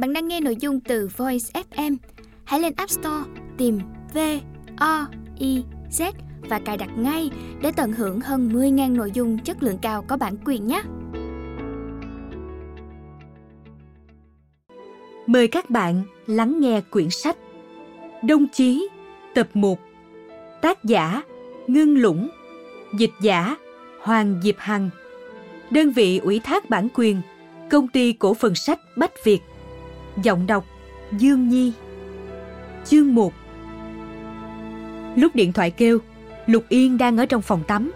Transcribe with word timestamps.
Bạn 0.00 0.12
đang 0.12 0.28
nghe 0.28 0.40
nội 0.40 0.56
dung 0.56 0.80
từ 0.80 1.08
Voice 1.16 1.62
FM. 1.70 1.96
Hãy 2.44 2.60
lên 2.60 2.72
App 2.76 2.90
Store, 2.90 3.30
tìm 3.58 3.78
V 4.14 4.18
O 4.76 5.06
I 5.38 5.64
Z 5.90 6.12
và 6.48 6.58
cài 6.58 6.76
đặt 6.76 6.90
ngay 6.98 7.30
để 7.62 7.72
tận 7.76 7.92
hưởng 7.92 8.20
hơn 8.20 8.48
10.000 8.48 8.96
nội 8.96 9.10
dung 9.14 9.38
chất 9.38 9.62
lượng 9.62 9.78
cao 9.82 10.04
có 10.08 10.16
bản 10.16 10.36
quyền 10.44 10.66
nhé. 10.66 10.82
Mời 15.26 15.48
các 15.48 15.70
bạn 15.70 16.02
lắng 16.26 16.60
nghe 16.60 16.80
quyển 16.80 17.10
sách 17.10 17.36
Đông 18.22 18.46
Chí, 18.52 18.88
tập 19.34 19.48
1 19.54 19.78
Tác 20.62 20.84
giả 20.84 21.22
Ngưng 21.66 21.98
Lũng, 21.98 22.28
Dịch 22.98 23.12
giả 23.20 23.56
Hoàng 24.00 24.40
Diệp 24.42 24.56
Hằng 24.58 24.90
Đơn 25.70 25.90
vị 25.90 26.18
ủy 26.18 26.38
thác 26.38 26.70
bản 26.70 26.88
quyền, 26.94 27.20
Công 27.70 27.88
ty 27.88 28.12
cổ 28.12 28.34
phần 28.34 28.54
sách 28.54 28.80
Bách 28.96 29.24
Việt 29.24 29.40
Giọng 30.22 30.46
đọc 30.46 30.64
Dương 31.18 31.48
Nhi. 31.48 31.72
Chương 32.84 33.14
1 33.14 33.32
Lúc 35.16 35.34
điện 35.34 35.52
thoại 35.52 35.70
kêu, 35.70 35.98
Lục 36.46 36.64
Yên 36.68 36.98
đang 36.98 37.16
ở 37.16 37.26
trong 37.26 37.42
phòng 37.42 37.62
tắm. 37.66 37.92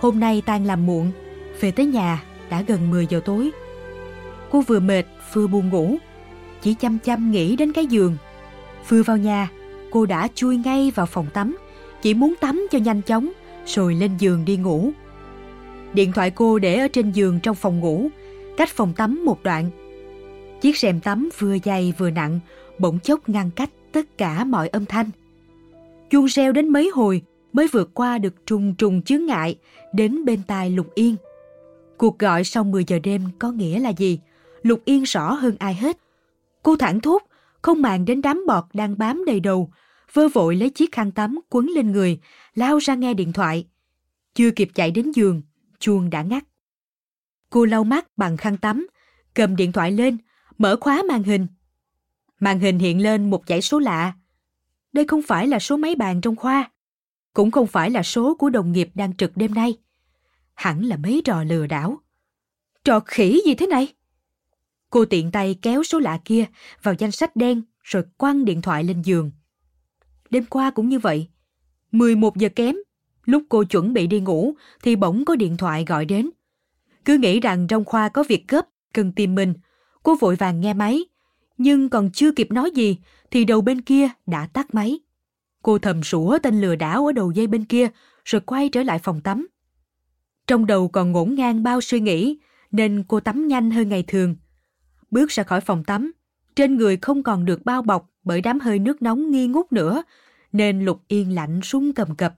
Hôm 0.00 0.20
nay 0.20 0.42
tan 0.46 0.64
làm 0.64 0.86
muộn, 0.86 1.10
Về 1.60 1.70
tới 1.70 1.86
nhà 1.86 2.22
đã 2.50 2.62
gần 2.62 2.90
10 2.90 3.06
giờ 3.06 3.20
tối. 3.24 3.50
Cô 4.50 4.60
vừa 4.60 4.80
mệt, 4.80 5.04
vừa 5.32 5.46
buồn 5.46 5.68
ngủ, 5.68 5.96
Chỉ 6.62 6.74
chăm 6.74 6.98
chăm 6.98 7.30
nghĩ 7.30 7.56
đến 7.56 7.72
cái 7.72 7.86
giường. 7.86 8.16
Vừa 8.88 9.02
vào 9.02 9.16
nhà, 9.16 9.50
Cô 9.90 10.06
đã 10.06 10.28
chui 10.34 10.56
ngay 10.56 10.92
vào 10.94 11.06
phòng 11.06 11.26
tắm, 11.34 11.56
Chỉ 12.02 12.14
muốn 12.14 12.34
tắm 12.40 12.66
cho 12.70 12.78
nhanh 12.78 13.02
chóng, 13.02 13.32
Rồi 13.66 13.94
lên 13.94 14.16
giường 14.18 14.44
đi 14.44 14.56
ngủ. 14.56 14.90
Điện 15.92 16.12
thoại 16.12 16.30
cô 16.30 16.58
để 16.58 16.78
ở 16.78 16.88
trên 16.88 17.10
giường 17.10 17.40
trong 17.40 17.56
phòng 17.56 17.80
ngủ, 17.80 18.08
Cách 18.56 18.68
phòng 18.68 18.92
tắm 18.96 19.24
một 19.24 19.42
đoạn. 19.42 19.70
Chiếc 20.64 20.78
rèm 20.78 21.00
tắm 21.00 21.28
vừa 21.38 21.56
dày 21.64 21.94
vừa 21.98 22.10
nặng 22.10 22.40
Bỗng 22.78 22.98
chốc 22.98 23.28
ngăn 23.28 23.50
cách 23.50 23.70
tất 23.92 24.18
cả 24.18 24.44
mọi 24.44 24.68
âm 24.68 24.84
thanh 24.84 25.10
chuông 26.10 26.26
reo 26.26 26.52
đến 26.52 26.68
mấy 26.68 26.90
hồi 26.94 27.22
mới 27.52 27.68
vượt 27.72 27.90
qua 27.94 28.18
được 28.18 28.46
trùng 28.46 28.74
trùng 28.74 29.02
chướng 29.02 29.26
ngại 29.26 29.58
đến 29.92 30.24
bên 30.24 30.42
tai 30.46 30.70
Lục 30.70 30.94
Yên. 30.94 31.16
Cuộc 31.98 32.18
gọi 32.18 32.44
sau 32.44 32.64
10 32.64 32.84
giờ 32.84 32.98
đêm 33.02 33.22
có 33.38 33.50
nghĩa 33.52 33.78
là 33.78 33.92
gì? 33.92 34.20
Lục 34.62 34.82
Yên 34.84 35.02
rõ 35.02 35.32
hơn 35.32 35.56
ai 35.58 35.74
hết. 35.74 35.98
Cô 36.62 36.76
thẳng 36.76 37.00
thốt, 37.00 37.22
không 37.62 37.82
màng 37.82 38.04
đến 38.04 38.22
đám 38.22 38.44
bọt 38.46 38.64
đang 38.74 38.98
bám 38.98 39.24
đầy 39.24 39.40
đầu, 39.40 39.72
vơ 40.12 40.28
vội 40.28 40.56
lấy 40.56 40.70
chiếc 40.70 40.92
khăn 40.92 41.10
tắm 41.12 41.40
quấn 41.50 41.66
lên 41.66 41.92
người, 41.92 42.18
lao 42.54 42.78
ra 42.78 42.94
nghe 42.94 43.14
điện 43.14 43.32
thoại. 43.32 43.66
Chưa 44.34 44.50
kịp 44.50 44.70
chạy 44.74 44.90
đến 44.90 45.12
giường, 45.12 45.42
chuông 45.78 46.10
đã 46.10 46.22
ngắt. 46.22 46.44
Cô 47.50 47.64
lau 47.64 47.84
mắt 47.84 48.06
bằng 48.16 48.36
khăn 48.36 48.56
tắm, 48.56 48.86
cầm 49.34 49.56
điện 49.56 49.72
thoại 49.72 49.92
lên, 49.92 50.18
mở 50.58 50.76
khóa 50.80 51.02
màn 51.08 51.22
hình. 51.22 51.46
Màn 52.40 52.60
hình 52.60 52.78
hiện 52.78 53.02
lên 53.02 53.30
một 53.30 53.42
dãy 53.46 53.62
số 53.62 53.78
lạ. 53.78 54.12
Đây 54.92 55.04
không 55.08 55.22
phải 55.22 55.46
là 55.46 55.58
số 55.58 55.76
máy 55.76 55.94
bàn 55.94 56.20
trong 56.20 56.36
khoa 56.36 56.70
cũng 57.34 57.50
không 57.50 57.66
phải 57.66 57.90
là 57.90 58.02
số 58.02 58.34
của 58.34 58.50
đồng 58.50 58.72
nghiệp 58.72 58.90
đang 58.94 59.16
trực 59.16 59.36
đêm 59.36 59.54
nay. 59.54 59.76
Hẳn 60.54 60.84
là 60.84 60.96
mấy 60.96 61.22
trò 61.24 61.44
lừa 61.44 61.66
đảo. 61.66 61.98
Trò 62.84 63.00
khỉ 63.00 63.42
gì 63.46 63.54
thế 63.54 63.66
này? 63.66 63.94
Cô 64.90 65.04
tiện 65.04 65.30
tay 65.30 65.58
kéo 65.62 65.82
số 65.82 65.98
lạ 65.98 66.20
kia 66.24 66.46
vào 66.82 66.94
danh 66.98 67.10
sách 67.10 67.36
đen 67.36 67.62
rồi 67.82 68.04
quăng 68.16 68.44
điện 68.44 68.62
thoại 68.62 68.84
lên 68.84 69.02
giường. 69.02 69.30
Đêm 70.30 70.44
qua 70.44 70.70
cũng 70.70 70.88
như 70.88 70.98
vậy. 70.98 71.28
11 71.92 72.36
giờ 72.36 72.48
kém, 72.56 72.76
lúc 73.24 73.42
cô 73.48 73.64
chuẩn 73.64 73.92
bị 73.92 74.06
đi 74.06 74.20
ngủ 74.20 74.54
thì 74.82 74.96
bỗng 74.96 75.24
có 75.24 75.36
điện 75.36 75.56
thoại 75.56 75.84
gọi 75.84 76.04
đến. 76.04 76.30
Cứ 77.04 77.18
nghĩ 77.18 77.40
rằng 77.40 77.66
trong 77.66 77.84
khoa 77.84 78.08
có 78.08 78.22
việc 78.28 78.48
gấp, 78.48 78.68
cần 78.92 79.12
tìm 79.12 79.34
mình. 79.34 79.54
Cô 80.04 80.16
vội 80.20 80.36
vàng 80.36 80.60
nghe 80.60 80.74
máy. 80.74 81.04
Nhưng 81.58 81.88
còn 81.88 82.10
chưa 82.10 82.32
kịp 82.32 82.52
nói 82.52 82.70
gì 82.70 82.98
thì 83.30 83.44
đầu 83.44 83.60
bên 83.60 83.80
kia 83.80 84.08
đã 84.26 84.46
tắt 84.46 84.74
máy. 84.74 85.00
Cô 85.62 85.78
thầm 85.78 86.02
sủa 86.02 86.38
tên 86.42 86.60
lừa 86.60 86.76
đảo 86.76 87.06
ở 87.06 87.12
đầu 87.12 87.30
dây 87.30 87.46
bên 87.46 87.64
kia, 87.64 87.88
rồi 88.24 88.40
quay 88.40 88.68
trở 88.68 88.82
lại 88.82 88.98
phòng 88.98 89.20
tắm. 89.20 89.48
Trong 90.46 90.66
đầu 90.66 90.88
còn 90.88 91.12
ngổn 91.12 91.34
ngang 91.34 91.62
bao 91.62 91.80
suy 91.80 92.00
nghĩ, 92.00 92.38
nên 92.70 93.04
cô 93.08 93.20
tắm 93.20 93.48
nhanh 93.48 93.70
hơn 93.70 93.88
ngày 93.88 94.02
thường. 94.02 94.36
Bước 95.10 95.30
ra 95.30 95.42
khỏi 95.42 95.60
phòng 95.60 95.84
tắm, 95.84 96.12
trên 96.56 96.76
người 96.76 96.96
không 96.96 97.22
còn 97.22 97.44
được 97.44 97.64
bao 97.64 97.82
bọc 97.82 98.10
bởi 98.24 98.40
đám 98.40 98.60
hơi 98.60 98.78
nước 98.78 99.02
nóng 99.02 99.30
nghi 99.30 99.46
ngút 99.46 99.72
nữa, 99.72 100.02
nên 100.52 100.84
Lục 100.84 101.02
Yên 101.08 101.34
lạnh 101.34 101.60
run 101.62 101.92
cầm 101.92 102.16
cập. 102.16 102.34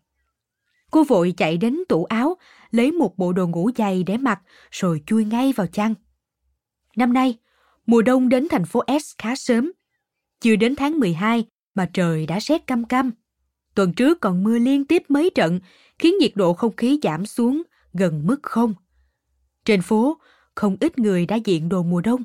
Cô 0.90 1.04
vội 1.04 1.34
chạy 1.36 1.56
đến 1.56 1.78
tủ 1.88 2.04
áo, 2.04 2.36
lấy 2.70 2.92
một 2.92 3.18
bộ 3.18 3.32
đồ 3.32 3.46
ngủ 3.48 3.70
dày 3.76 4.02
để 4.02 4.16
mặc, 4.16 4.40
rồi 4.70 5.02
chui 5.06 5.24
ngay 5.24 5.52
vào 5.56 5.66
chăn. 5.66 5.94
Năm 6.96 7.12
nay, 7.12 7.38
mùa 7.86 8.02
đông 8.02 8.28
đến 8.28 8.46
thành 8.50 8.64
phố 8.64 8.84
S 9.02 9.12
khá 9.18 9.36
sớm. 9.36 9.72
Chưa 10.40 10.56
đến 10.56 10.76
tháng 10.76 10.98
12 11.00 11.44
mà 11.74 11.90
trời 11.92 12.26
đã 12.26 12.38
rét 12.38 12.66
căm 12.66 12.84
căm. 12.84 13.10
Tuần 13.74 13.92
trước 13.92 14.20
còn 14.20 14.44
mưa 14.44 14.58
liên 14.58 14.84
tiếp 14.84 15.02
mấy 15.08 15.30
trận, 15.30 15.60
khiến 15.98 16.14
nhiệt 16.20 16.32
độ 16.34 16.52
không 16.52 16.76
khí 16.76 17.00
giảm 17.02 17.26
xuống 17.26 17.62
gần 17.92 18.26
mức 18.26 18.42
không. 18.42 18.74
Trên 19.64 19.82
phố, 19.82 20.18
không 20.54 20.76
ít 20.80 20.98
người 20.98 21.26
đã 21.26 21.36
diện 21.36 21.68
đồ 21.68 21.82
mùa 21.82 22.00
đông, 22.00 22.22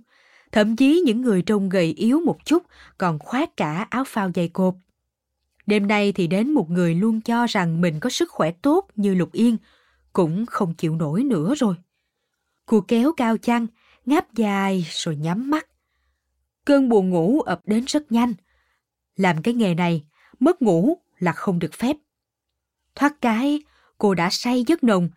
thậm 0.51 0.75
chí 0.75 1.01
những 1.05 1.21
người 1.21 1.41
trông 1.41 1.69
gầy 1.69 1.93
yếu 1.93 2.19
một 2.19 2.45
chút 2.45 2.63
còn 2.97 3.19
khoác 3.19 3.57
cả 3.57 3.87
áo 3.89 4.03
phao 4.07 4.31
dày 4.35 4.47
cộp. 4.47 4.75
Đêm 5.65 5.87
nay 5.87 6.11
thì 6.11 6.27
đến 6.27 6.51
một 6.51 6.69
người 6.69 6.95
luôn 6.95 7.21
cho 7.21 7.45
rằng 7.47 7.81
mình 7.81 7.99
có 7.99 8.09
sức 8.09 8.31
khỏe 8.31 8.51
tốt 8.51 8.87
như 8.95 9.15
Lục 9.15 9.31
Yên, 9.31 9.57
cũng 10.13 10.45
không 10.45 10.73
chịu 10.73 10.95
nổi 10.95 11.23
nữa 11.23 11.55
rồi. 11.55 11.75
Cô 12.65 12.81
kéo 12.81 13.11
cao 13.17 13.37
chăn, 13.37 13.67
ngáp 14.05 14.33
dài 14.33 14.85
rồi 14.89 15.15
nhắm 15.15 15.49
mắt. 15.49 15.67
Cơn 16.65 16.89
buồn 16.89 17.09
ngủ 17.09 17.41
ập 17.41 17.61
đến 17.65 17.85
rất 17.87 18.11
nhanh. 18.11 18.33
Làm 19.15 19.41
cái 19.41 19.53
nghề 19.53 19.73
này, 19.75 20.05
mất 20.39 20.61
ngủ 20.61 20.97
là 21.19 21.31
không 21.31 21.59
được 21.59 21.73
phép. 21.73 21.95
Thoát 22.95 23.21
cái, 23.21 23.63
cô 23.97 24.13
đã 24.13 24.29
say 24.31 24.63
giấc 24.67 24.83
nồng. 24.83 25.09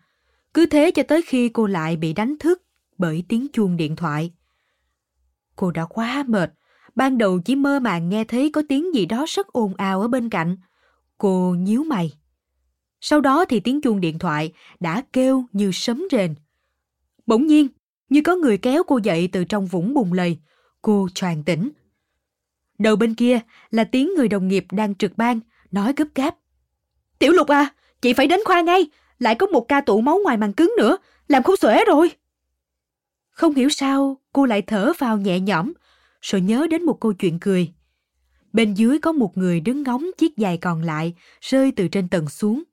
Cứ 0.53 0.65
thế 0.65 0.91
cho 0.91 1.03
tới 1.03 1.21
khi 1.21 1.49
cô 1.49 1.67
lại 1.67 1.97
bị 1.97 2.13
đánh 2.13 2.35
thức 2.39 2.61
bởi 2.97 3.23
tiếng 3.27 3.47
chuông 3.53 3.77
điện 3.77 3.95
thoại. 3.95 4.31
Cô 5.55 5.71
đã 5.71 5.85
quá 5.85 6.23
mệt, 6.27 6.53
ban 6.95 7.17
đầu 7.17 7.39
chỉ 7.39 7.55
mơ 7.55 7.79
màng 7.79 8.09
nghe 8.09 8.23
thấy 8.23 8.49
có 8.53 8.61
tiếng 8.69 8.95
gì 8.95 9.05
đó 9.05 9.25
rất 9.27 9.47
ồn 9.47 9.75
ào 9.75 10.01
ở 10.01 10.07
bên 10.07 10.29
cạnh. 10.29 10.57
Cô 11.17 11.55
nhíu 11.59 11.83
mày. 11.83 12.13
Sau 13.01 13.21
đó 13.21 13.45
thì 13.45 13.59
tiếng 13.59 13.81
chuông 13.81 14.01
điện 14.01 14.19
thoại 14.19 14.53
đã 14.79 15.03
kêu 15.13 15.45
như 15.51 15.71
sấm 15.73 16.03
rền. 16.11 16.35
Bỗng 17.25 17.47
nhiên, 17.47 17.67
như 18.09 18.21
có 18.21 18.35
người 18.35 18.57
kéo 18.57 18.83
cô 18.83 18.99
dậy 19.03 19.29
từ 19.31 19.43
trong 19.43 19.67
vũng 19.67 19.93
bùn 19.93 20.13
lầy. 20.13 20.37
Cô 20.81 21.07
choàng 21.15 21.43
tỉnh. 21.43 21.69
Đầu 22.77 22.95
bên 22.95 23.15
kia 23.15 23.39
là 23.71 23.83
tiếng 23.83 24.13
người 24.15 24.27
đồng 24.27 24.47
nghiệp 24.47 24.65
đang 24.71 24.95
trực 24.95 25.17
ban, 25.17 25.39
nói 25.71 25.93
gấp 25.97 26.05
gáp. 26.15 26.35
Tiểu 27.19 27.31
lục 27.31 27.47
à, 27.47 27.73
chị 28.01 28.13
phải 28.13 28.27
đến 28.27 28.39
khoa 28.45 28.61
ngay, 28.61 28.85
lại 29.19 29.35
có 29.35 29.47
một 29.47 29.65
ca 29.67 29.81
tụ 29.81 30.01
máu 30.01 30.19
ngoài 30.23 30.37
màng 30.37 30.53
cứng 30.53 30.73
nữa, 30.77 30.97
làm 31.27 31.43
không 31.43 31.57
xuể 31.57 31.83
rồi. 31.87 32.11
Không 33.29 33.53
hiểu 33.53 33.69
sao 33.69 34.17
cô 34.33 34.45
lại 34.45 34.61
thở 34.61 34.93
vào 34.97 35.17
nhẹ 35.17 35.39
nhõm, 35.39 35.73
rồi 36.21 36.41
nhớ 36.41 36.67
đến 36.69 36.83
một 36.83 36.97
câu 37.01 37.13
chuyện 37.13 37.39
cười. 37.39 37.73
Bên 38.53 38.73
dưới 38.73 38.99
có 38.99 39.11
một 39.11 39.37
người 39.37 39.59
đứng 39.59 39.83
ngóng 39.83 40.05
chiếc 40.17 40.33
giày 40.37 40.57
còn 40.57 40.81
lại 40.81 41.13
rơi 41.41 41.71
từ 41.71 41.87
trên 41.87 42.09
tầng 42.09 42.29
xuống. 42.29 42.63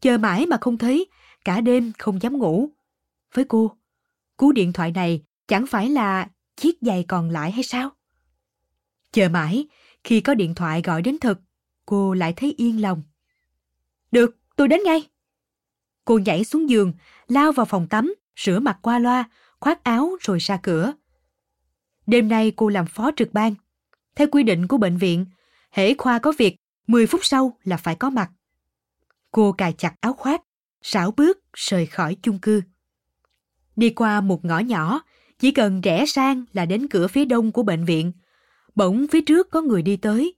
Chờ 0.00 0.18
mãi 0.18 0.46
mà 0.46 0.56
không 0.60 0.78
thấy, 0.78 1.06
cả 1.44 1.60
đêm 1.60 1.92
không 1.98 2.22
dám 2.22 2.38
ngủ. 2.38 2.68
Với 3.34 3.44
cô, 3.44 3.76
cú 4.36 4.52
điện 4.52 4.72
thoại 4.72 4.92
này 4.92 5.22
chẳng 5.48 5.66
phải 5.66 5.90
là 5.90 6.28
chiếc 6.56 6.76
giày 6.80 7.04
còn 7.08 7.30
lại 7.30 7.52
hay 7.52 7.62
sao? 7.62 7.90
Chờ 9.12 9.28
mãi, 9.28 9.66
khi 10.04 10.20
có 10.20 10.34
điện 10.34 10.54
thoại 10.54 10.82
gọi 10.82 11.02
đến 11.02 11.18
thật, 11.20 11.40
cô 11.86 12.14
lại 12.14 12.32
thấy 12.36 12.54
yên 12.56 12.82
lòng. 12.82 13.02
Được, 14.12 14.36
tôi 14.56 14.68
đến 14.68 14.80
ngay. 14.84 15.08
Cô 16.04 16.18
nhảy 16.18 16.44
xuống 16.44 16.70
giường, 16.70 16.92
lao 17.28 17.52
vào 17.52 17.66
phòng 17.66 17.88
tắm, 17.88 18.14
rửa 18.36 18.58
mặt 18.58 18.78
qua 18.82 18.98
loa, 18.98 19.24
khoác 19.60 19.84
áo 19.84 20.16
rồi 20.20 20.38
ra 20.38 20.60
cửa. 20.62 20.92
Đêm 22.06 22.28
nay 22.28 22.52
cô 22.56 22.68
làm 22.68 22.86
phó 22.86 23.10
trực 23.16 23.32
ban. 23.32 23.54
Theo 24.14 24.28
quy 24.32 24.42
định 24.42 24.68
của 24.68 24.76
bệnh 24.76 24.96
viện, 24.96 25.26
hễ 25.70 25.94
khoa 25.94 26.18
có 26.18 26.32
việc, 26.38 26.56
10 26.86 27.06
phút 27.06 27.20
sau 27.24 27.58
là 27.64 27.76
phải 27.76 27.94
có 27.94 28.10
mặt. 28.10 28.30
Cô 29.30 29.52
cài 29.52 29.72
chặt 29.72 29.94
áo 30.00 30.12
khoác, 30.12 30.42
sảo 30.82 31.10
bước 31.10 31.38
rời 31.52 31.86
khỏi 31.86 32.16
chung 32.22 32.38
cư. 32.38 32.62
Đi 33.76 33.90
qua 33.90 34.20
một 34.20 34.44
ngõ 34.44 34.58
nhỏ, 34.58 35.00
chỉ 35.38 35.50
cần 35.50 35.80
rẽ 35.80 36.06
sang 36.06 36.44
là 36.52 36.66
đến 36.66 36.88
cửa 36.88 37.06
phía 37.06 37.24
đông 37.24 37.52
của 37.52 37.62
bệnh 37.62 37.84
viện. 37.84 38.12
Bỗng 38.74 39.06
phía 39.10 39.20
trước 39.20 39.50
có 39.50 39.60
người 39.60 39.82
đi 39.82 39.96
tới. 39.96 40.34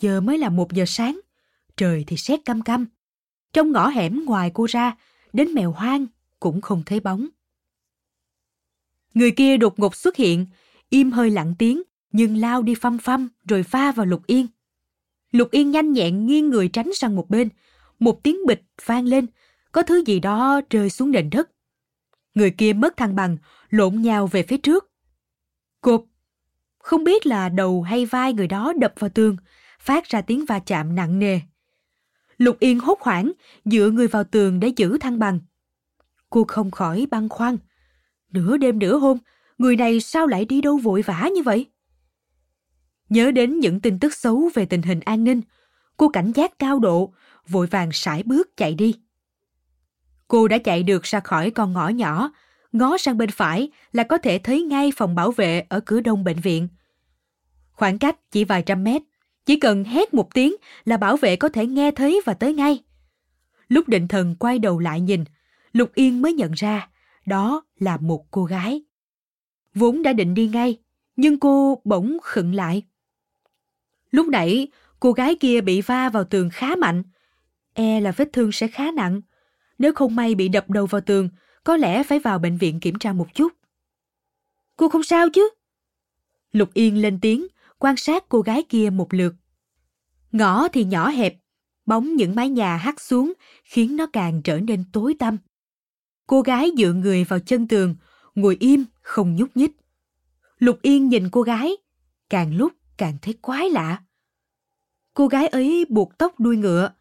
Giờ 0.00 0.20
mới 0.20 0.38
là 0.38 0.48
một 0.48 0.72
giờ 0.72 0.84
sáng, 0.86 1.20
trời 1.76 2.04
thì 2.06 2.16
xét 2.16 2.40
căm 2.44 2.62
căm. 2.62 2.86
Trong 3.52 3.72
ngõ 3.72 3.88
hẻm 3.88 4.24
ngoài 4.24 4.50
cô 4.54 4.66
ra, 4.68 4.96
đến 5.32 5.54
mèo 5.54 5.72
hoang 5.72 6.06
cũng 6.40 6.60
không 6.60 6.82
thấy 6.86 7.00
bóng. 7.00 7.28
Người 9.14 9.30
kia 9.30 9.56
đột 9.56 9.78
ngột 9.78 9.96
xuất 9.96 10.16
hiện, 10.16 10.46
im 10.88 11.10
hơi 11.10 11.30
lặng 11.30 11.54
tiếng, 11.58 11.82
nhưng 12.12 12.36
lao 12.36 12.62
đi 12.62 12.74
phăm 12.74 12.98
phăm 12.98 13.28
rồi 13.48 13.62
pha 13.62 13.92
vào 13.92 14.06
Lục 14.06 14.26
Yên. 14.26 14.46
Lục 15.30 15.50
Yên 15.50 15.70
nhanh 15.70 15.92
nhẹn 15.92 16.26
nghiêng 16.26 16.50
người 16.50 16.68
tránh 16.68 16.94
sang 16.94 17.16
một 17.16 17.30
bên, 17.30 17.48
một 17.98 18.22
tiếng 18.22 18.46
bịch 18.46 18.62
vang 18.84 19.04
lên, 19.04 19.26
có 19.72 19.82
thứ 19.82 20.04
gì 20.06 20.20
đó 20.20 20.60
rơi 20.70 20.90
xuống 20.90 21.10
nền 21.10 21.30
đất. 21.30 21.50
Người 22.34 22.50
kia 22.50 22.72
mất 22.72 22.96
thăng 22.96 23.14
bằng, 23.14 23.36
lộn 23.70 24.02
nhào 24.02 24.26
về 24.26 24.42
phía 24.42 24.56
trước. 24.56 24.90
Cộp! 25.80 26.04
Không 26.78 27.04
biết 27.04 27.26
là 27.26 27.48
đầu 27.48 27.82
hay 27.82 28.06
vai 28.06 28.32
người 28.32 28.46
đó 28.46 28.72
đập 28.78 28.94
vào 28.98 29.10
tường, 29.10 29.36
phát 29.80 30.04
ra 30.04 30.20
tiếng 30.20 30.44
va 30.44 30.58
chạm 30.58 30.94
nặng 30.94 31.18
nề. 31.18 31.40
Lục 32.38 32.56
Yên 32.60 32.80
hốt 32.80 33.00
hoảng, 33.00 33.32
dựa 33.64 33.90
người 33.90 34.08
vào 34.08 34.24
tường 34.24 34.60
để 34.60 34.68
giữ 34.76 34.98
thăng 34.98 35.18
bằng. 35.18 35.40
Cô 36.30 36.44
không 36.48 36.70
khỏi 36.70 37.06
băn 37.10 37.28
khoăn. 37.28 37.56
Nửa 38.32 38.56
đêm 38.56 38.78
nửa 38.78 38.98
hôm, 38.98 39.18
người 39.58 39.76
này 39.76 40.00
sao 40.00 40.26
lại 40.26 40.44
đi 40.44 40.60
đâu 40.60 40.78
vội 40.78 41.02
vã 41.02 41.28
như 41.34 41.42
vậy? 41.42 41.66
Nhớ 43.08 43.30
đến 43.30 43.60
những 43.60 43.80
tin 43.80 43.98
tức 43.98 44.14
xấu 44.14 44.50
về 44.54 44.66
tình 44.66 44.82
hình 44.82 45.00
an 45.00 45.24
ninh, 45.24 45.40
cô 45.96 46.08
cảnh 46.08 46.32
giác 46.34 46.58
cao 46.58 46.78
độ, 46.78 47.12
vội 47.48 47.66
vàng 47.66 47.92
sải 47.92 48.22
bước 48.22 48.56
chạy 48.56 48.74
đi. 48.74 48.94
Cô 50.30 50.48
đã 50.48 50.58
chạy 50.58 50.82
được 50.82 51.02
ra 51.02 51.20
khỏi 51.20 51.50
con 51.50 51.72
ngõ 51.72 51.88
nhỏ, 51.88 52.32
ngó 52.72 52.98
sang 52.98 53.18
bên 53.18 53.30
phải 53.30 53.70
là 53.92 54.02
có 54.02 54.18
thể 54.18 54.38
thấy 54.38 54.62
ngay 54.62 54.92
phòng 54.96 55.14
bảo 55.14 55.30
vệ 55.30 55.66
ở 55.68 55.80
cửa 55.80 56.00
đông 56.00 56.24
bệnh 56.24 56.40
viện. 56.40 56.68
Khoảng 57.72 57.98
cách 57.98 58.16
chỉ 58.30 58.44
vài 58.44 58.62
trăm 58.62 58.84
mét, 58.84 59.02
chỉ 59.46 59.56
cần 59.56 59.84
hét 59.84 60.14
một 60.14 60.34
tiếng 60.34 60.56
là 60.84 60.96
bảo 60.96 61.16
vệ 61.16 61.36
có 61.36 61.48
thể 61.48 61.66
nghe 61.66 61.90
thấy 61.90 62.20
và 62.24 62.34
tới 62.34 62.54
ngay. 62.54 62.78
Lúc 63.68 63.88
định 63.88 64.08
thần 64.08 64.34
quay 64.38 64.58
đầu 64.58 64.78
lại 64.78 65.00
nhìn, 65.00 65.24
Lục 65.72 65.90
Yên 65.94 66.22
mới 66.22 66.32
nhận 66.32 66.52
ra 66.52 66.88
đó 67.26 67.62
là 67.78 67.96
một 67.96 68.30
cô 68.30 68.44
gái. 68.44 68.82
Vốn 69.74 70.02
đã 70.02 70.12
định 70.12 70.34
đi 70.34 70.48
ngay, 70.48 70.78
nhưng 71.16 71.40
cô 71.40 71.80
bỗng 71.84 72.18
khựng 72.22 72.54
lại. 72.54 72.82
Lúc 74.10 74.28
nãy, 74.28 74.68
cô 75.00 75.12
gái 75.12 75.34
kia 75.34 75.60
bị 75.60 75.80
va 75.80 76.08
vào 76.08 76.24
tường 76.24 76.50
khá 76.52 76.76
mạnh. 76.76 77.02
E 77.74 78.00
là 78.00 78.12
vết 78.12 78.28
thương 78.32 78.52
sẽ 78.52 78.68
khá 78.68 78.90
nặng. 78.90 79.20
Nếu 79.80 79.92
không 79.92 80.16
may 80.16 80.34
bị 80.34 80.48
đập 80.48 80.70
đầu 80.70 80.86
vào 80.86 81.00
tường, 81.00 81.28
có 81.64 81.76
lẽ 81.76 82.02
phải 82.02 82.18
vào 82.18 82.38
bệnh 82.38 82.56
viện 82.56 82.80
kiểm 82.80 82.98
tra 82.98 83.12
một 83.12 83.34
chút. 83.34 83.52
Cô 84.76 84.88
không 84.88 85.02
sao 85.02 85.28
chứ? 85.30 85.50
Lục 86.52 86.70
Yên 86.74 87.02
lên 87.02 87.18
tiếng, 87.20 87.46
quan 87.78 87.96
sát 87.96 88.24
cô 88.28 88.40
gái 88.40 88.62
kia 88.68 88.90
một 88.90 89.14
lượt. 89.14 89.34
Ngõ 90.32 90.68
thì 90.68 90.84
nhỏ 90.84 91.08
hẹp, 91.08 91.36
bóng 91.86 92.16
những 92.16 92.34
mái 92.34 92.48
nhà 92.48 92.76
hắt 92.76 93.00
xuống 93.00 93.32
khiến 93.64 93.96
nó 93.96 94.06
càng 94.12 94.42
trở 94.42 94.60
nên 94.60 94.84
tối 94.92 95.14
tăm. 95.18 95.36
Cô 96.26 96.42
gái 96.42 96.70
dựa 96.78 96.92
người 96.92 97.24
vào 97.24 97.38
chân 97.38 97.68
tường, 97.68 97.96
ngồi 98.34 98.56
im, 98.60 98.84
không 99.02 99.36
nhúc 99.36 99.56
nhích. 99.56 99.72
Lục 100.58 100.78
Yên 100.82 101.08
nhìn 101.08 101.30
cô 101.30 101.42
gái, 101.42 101.76
càng 102.30 102.56
lúc 102.56 102.72
càng 102.96 103.18
thấy 103.22 103.34
quái 103.42 103.70
lạ. 103.70 104.02
Cô 105.14 105.28
gái 105.28 105.46
ấy 105.46 105.84
buộc 105.88 106.18
tóc 106.18 106.40
đuôi 106.40 106.56
ngựa, 106.56 106.92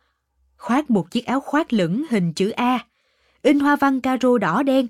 khoác 0.60 0.90
một 0.90 1.12
chiếc 1.12 1.26
áo 1.26 1.40
khoác 1.40 1.74
lửng 1.74 2.04
hình 2.10 2.34
chữ 2.34 2.50
A, 2.50 2.86
in 3.42 3.60
hoa 3.60 3.76
văn 3.76 4.02
caro 4.02 4.38
đỏ 4.38 4.64
đen, 4.64 4.88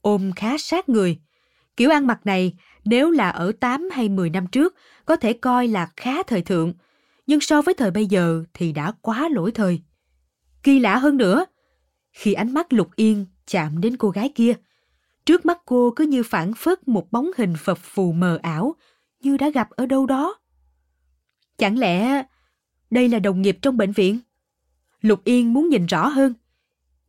ôm 0.00 0.32
khá 0.36 0.58
sát 0.58 0.88
người. 0.88 1.18
Kiểu 1.76 1.90
ăn 1.90 2.06
mặc 2.06 2.20
này, 2.24 2.54
nếu 2.84 3.10
là 3.10 3.30
ở 3.30 3.52
8 3.60 3.88
hay 3.92 4.08
10 4.08 4.30
năm 4.30 4.46
trước, 4.46 4.74
có 5.04 5.16
thể 5.16 5.32
coi 5.32 5.68
là 5.68 5.90
khá 5.96 6.22
thời 6.22 6.42
thượng, 6.42 6.72
nhưng 7.26 7.40
so 7.40 7.62
với 7.62 7.74
thời 7.74 7.90
bây 7.90 8.06
giờ 8.06 8.44
thì 8.54 8.72
đã 8.72 8.92
quá 9.00 9.28
lỗi 9.32 9.50
thời. 9.50 9.82
Kỳ 10.62 10.78
lạ 10.78 10.96
hơn 10.96 11.16
nữa, 11.16 11.46
khi 12.12 12.32
ánh 12.32 12.54
mắt 12.54 12.72
Lục 12.72 12.88
Yên 12.96 13.26
chạm 13.46 13.80
đến 13.80 13.96
cô 13.96 14.10
gái 14.10 14.32
kia, 14.34 14.54
trước 15.26 15.46
mắt 15.46 15.58
cô 15.64 15.92
cứ 15.96 16.06
như 16.06 16.22
phản 16.22 16.54
phất 16.54 16.88
một 16.88 17.12
bóng 17.12 17.30
hình 17.36 17.54
phập 17.58 17.78
phù 17.78 18.12
mờ 18.12 18.38
ảo, 18.42 18.74
như 19.22 19.36
đã 19.36 19.50
gặp 19.50 19.70
ở 19.70 19.86
đâu 19.86 20.06
đó. 20.06 20.38
Chẳng 21.58 21.78
lẽ 21.78 22.24
đây 22.90 23.08
là 23.08 23.18
đồng 23.18 23.42
nghiệp 23.42 23.58
trong 23.62 23.76
bệnh 23.76 23.92
viện? 23.92 24.18
Lục 25.00 25.24
Yên 25.24 25.52
muốn 25.52 25.68
nhìn 25.68 25.86
rõ 25.86 26.08
hơn, 26.08 26.34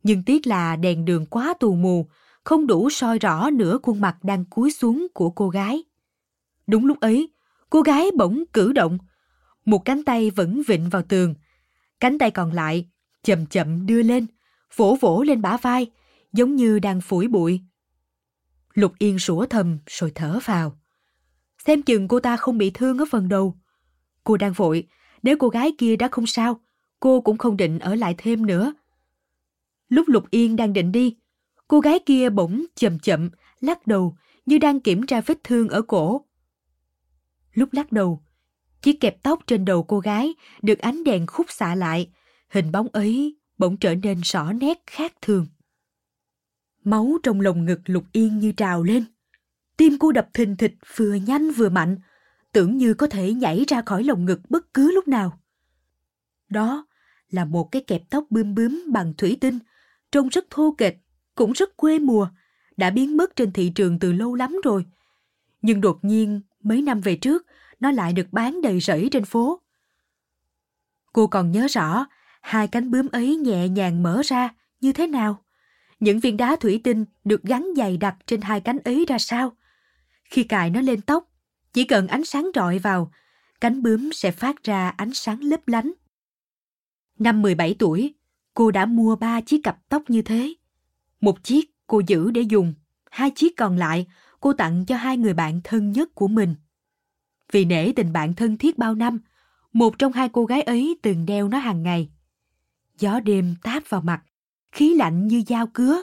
nhưng 0.02 0.22
tiếc 0.22 0.46
là 0.46 0.76
đèn 0.76 1.04
đường 1.04 1.26
quá 1.26 1.54
tù 1.60 1.74
mù, 1.74 2.08
không 2.44 2.66
đủ 2.66 2.90
soi 2.90 3.18
rõ 3.18 3.50
nửa 3.50 3.78
khuôn 3.82 4.00
mặt 4.00 4.16
đang 4.22 4.44
cúi 4.44 4.70
xuống 4.70 5.06
của 5.14 5.30
cô 5.30 5.48
gái. 5.48 5.82
Đúng 6.66 6.86
lúc 6.86 7.00
ấy, 7.00 7.28
cô 7.70 7.82
gái 7.82 8.10
bỗng 8.16 8.44
cử 8.52 8.72
động, 8.72 8.98
một 9.64 9.84
cánh 9.84 10.04
tay 10.04 10.30
vẫn 10.30 10.62
vịn 10.66 10.88
vào 10.88 11.02
tường, 11.02 11.34
cánh 12.00 12.18
tay 12.18 12.30
còn 12.30 12.52
lại 12.52 12.88
chậm 13.22 13.46
chậm 13.46 13.86
đưa 13.86 14.02
lên, 14.02 14.26
vỗ 14.76 14.96
vỗ 15.00 15.22
lên 15.22 15.42
bả 15.42 15.56
vai, 15.56 15.90
giống 16.32 16.56
như 16.56 16.78
đang 16.78 17.00
phủi 17.00 17.28
bụi. 17.28 17.60
Lục 18.74 18.92
Yên 18.98 19.18
sủa 19.18 19.46
thầm 19.46 19.78
rồi 19.86 20.12
thở 20.14 20.38
vào. 20.44 20.78
Xem 21.58 21.82
chừng 21.82 22.08
cô 22.08 22.20
ta 22.20 22.36
không 22.36 22.58
bị 22.58 22.70
thương 22.70 22.98
ở 22.98 23.04
phần 23.10 23.28
đầu. 23.28 23.58
Cô 24.24 24.36
đang 24.36 24.52
vội, 24.52 24.88
nếu 25.22 25.36
cô 25.38 25.48
gái 25.48 25.72
kia 25.78 25.96
đã 25.96 26.08
không 26.08 26.26
sao, 26.26 26.60
cô 27.02 27.20
cũng 27.20 27.38
không 27.38 27.56
định 27.56 27.78
ở 27.78 27.94
lại 27.94 28.14
thêm 28.18 28.46
nữa. 28.46 28.74
Lúc 29.88 30.08
Lục 30.08 30.30
Yên 30.30 30.56
đang 30.56 30.72
định 30.72 30.92
đi, 30.92 31.16
cô 31.68 31.80
gái 31.80 31.98
kia 32.06 32.30
bỗng 32.30 32.64
chậm 32.74 32.98
chậm, 32.98 33.30
lắc 33.60 33.86
đầu 33.86 34.16
như 34.46 34.58
đang 34.58 34.80
kiểm 34.80 35.06
tra 35.06 35.20
vết 35.20 35.38
thương 35.44 35.68
ở 35.68 35.82
cổ. 35.82 36.24
Lúc 37.52 37.68
lắc 37.72 37.92
đầu, 37.92 38.22
chiếc 38.82 39.00
kẹp 39.00 39.22
tóc 39.22 39.40
trên 39.46 39.64
đầu 39.64 39.82
cô 39.82 40.00
gái 40.00 40.34
được 40.62 40.78
ánh 40.78 41.04
đèn 41.04 41.26
khúc 41.26 41.46
xạ 41.50 41.74
lại, 41.74 42.10
hình 42.48 42.72
bóng 42.72 42.88
ấy 42.92 43.36
bỗng 43.58 43.76
trở 43.76 43.94
nên 43.94 44.20
rõ 44.20 44.52
nét 44.52 44.82
khác 44.86 45.12
thường. 45.22 45.46
Máu 46.84 47.16
trong 47.22 47.40
lồng 47.40 47.64
ngực 47.64 47.80
Lục 47.86 48.04
Yên 48.12 48.38
như 48.38 48.52
trào 48.52 48.82
lên. 48.82 49.04
Tim 49.76 49.98
cô 49.98 50.12
đập 50.12 50.28
thình 50.34 50.56
thịch 50.56 50.74
vừa 50.96 51.14
nhanh 51.14 51.50
vừa 51.50 51.68
mạnh, 51.68 51.96
tưởng 52.52 52.76
như 52.76 52.94
có 52.94 53.06
thể 53.06 53.32
nhảy 53.32 53.64
ra 53.68 53.82
khỏi 53.86 54.04
lồng 54.04 54.24
ngực 54.24 54.40
bất 54.48 54.74
cứ 54.74 54.92
lúc 54.92 55.08
nào. 55.08 55.38
Đó 56.48 56.86
là 57.34 57.44
một 57.44 57.64
cái 57.72 57.82
kẹp 57.86 58.02
tóc 58.10 58.24
bươm 58.30 58.54
bướm 58.54 58.84
bằng 58.92 59.14
thủy 59.18 59.38
tinh, 59.40 59.58
trông 60.12 60.28
rất 60.28 60.50
thô 60.50 60.74
kệch, 60.78 60.94
cũng 61.34 61.52
rất 61.52 61.76
quê 61.76 61.98
mùa, 61.98 62.28
đã 62.76 62.90
biến 62.90 63.16
mất 63.16 63.36
trên 63.36 63.52
thị 63.52 63.72
trường 63.74 63.98
từ 63.98 64.12
lâu 64.12 64.34
lắm 64.34 64.56
rồi. 64.64 64.86
Nhưng 65.62 65.80
đột 65.80 65.98
nhiên, 66.02 66.40
mấy 66.62 66.82
năm 66.82 67.00
về 67.00 67.16
trước, 67.16 67.46
nó 67.80 67.90
lại 67.90 68.12
được 68.12 68.26
bán 68.32 68.60
đầy 68.62 68.80
rẫy 68.80 69.08
trên 69.12 69.24
phố. 69.24 69.60
Cô 71.12 71.26
còn 71.26 71.50
nhớ 71.50 71.66
rõ, 71.70 72.06
hai 72.40 72.68
cánh 72.68 72.90
bướm 72.90 73.08
ấy 73.08 73.36
nhẹ 73.36 73.68
nhàng 73.68 74.02
mở 74.02 74.22
ra 74.24 74.54
như 74.80 74.92
thế 74.92 75.06
nào. 75.06 75.44
Những 76.00 76.20
viên 76.20 76.36
đá 76.36 76.56
thủy 76.56 76.80
tinh 76.84 77.04
được 77.24 77.42
gắn 77.42 77.68
dày 77.76 77.96
đặc 77.96 78.16
trên 78.26 78.40
hai 78.40 78.60
cánh 78.60 78.78
ấy 78.78 79.04
ra 79.08 79.18
sao. 79.18 79.52
Khi 80.24 80.42
cài 80.42 80.70
nó 80.70 80.80
lên 80.80 81.00
tóc, 81.00 81.28
chỉ 81.72 81.84
cần 81.84 82.06
ánh 82.06 82.24
sáng 82.24 82.50
rọi 82.54 82.78
vào, 82.78 83.12
cánh 83.60 83.82
bướm 83.82 84.10
sẽ 84.12 84.30
phát 84.30 84.64
ra 84.64 84.88
ánh 84.88 85.14
sáng 85.14 85.40
lấp 85.40 85.68
lánh. 85.68 85.92
Năm 87.22 87.42
17 87.42 87.74
tuổi, 87.78 88.14
cô 88.54 88.70
đã 88.70 88.86
mua 88.86 89.16
ba 89.16 89.40
chiếc 89.40 89.60
cặp 89.62 89.78
tóc 89.88 90.02
như 90.08 90.22
thế. 90.22 90.54
Một 91.20 91.44
chiếc 91.44 91.70
cô 91.86 92.02
giữ 92.06 92.30
để 92.30 92.40
dùng, 92.40 92.74
hai 93.10 93.30
chiếc 93.30 93.56
còn 93.56 93.76
lại 93.76 94.06
cô 94.40 94.52
tặng 94.52 94.84
cho 94.86 94.96
hai 94.96 95.16
người 95.16 95.34
bạn 95.34 95.60
thân 95.64 95.92
nhất 95.92 96.14
của 96.14 96.28
mình. 96.28 96.54
Vì 97.52 97.64
nể 97.64 97.92
tình 97.92 98.12
bạn 98.12 98.34
thân 98.34 98.56
thiết 98.56 98.78
bao 98.78 98.94
năm, 98.94 99.20
một 99.72 99.98
trong 99.98 100.12
hai 100.12 100.28
cô 100.28 100.44
gái 100.44 100.62
ấy 100.62 100.98
từng 101.02 101.26
đeo 101.26 101.48
nó 101.48 101.58
hàng 101.58 101.82
ngày. 101.82 102.10
Gió 102.98 103.20
đêm 103.20 103.54
táp 103.62 103.82
vào 103.88 104.00
mặt, 104.00 104.22
khí 104.72 104.94
lạnh 104.94 105.28
như 105.28 105.42
dao 105.48 105.66
cứa. 105.66 106.02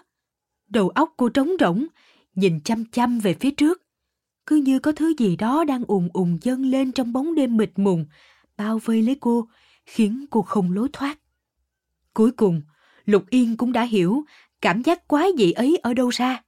Đầu 0.67 0.89
óc 0.89 1.13
cô 1.17 1.29
trống 1.29 1.51
rỗng, 1.59 1.87
nhìn 2.35 2.59
chăm 2.59 2.85
chăm 2.85 3.19
về 3.19 3.33
phía 3.33 3.51
trước. 3.51 3.81
Cứ 4.45 4.55
như 4.55 4.79
có 4.79 4.91
thứ 4.91 5.13
gì 5.17 5.35
đó 5.35 5.63
đang 5.63 5.83
ùn 5.87 6.09
ùn 6.13 6.37
dâng 6.41 6.65
lên 6.65 6.91
trong 6.91 7.13
bóng 7.13 7.35
đêm 7.35 7.57
mịt 7.57 7.71
mùng, 7.75 8.05
bao 8.57 8.79
vây 8.79 9.01
lấy 9.01 9.17
cô, 9.19 9.47
khiến 9.89 10.25
cô 10.29 10.41
không 10.41 10.71
lối 10.71 10.89
thoát. 10.93 11.19
Cuối 12.13 12.31
cùng, 12.31 12.61
Lục 13.05 13.23
Yên 13.29 13.57
cũng 13.57 13.71
đã 13.71 13.83
hiểu 13.83 14.23
cảm 14.61 14.81
giác 14.81 15.07
quái 15.07 15.29
dị 15.37 15.51
ấy 15.51 15.77
ở 15.77 15.93
đâu 15.93 16.09
ra. 16.09 16.43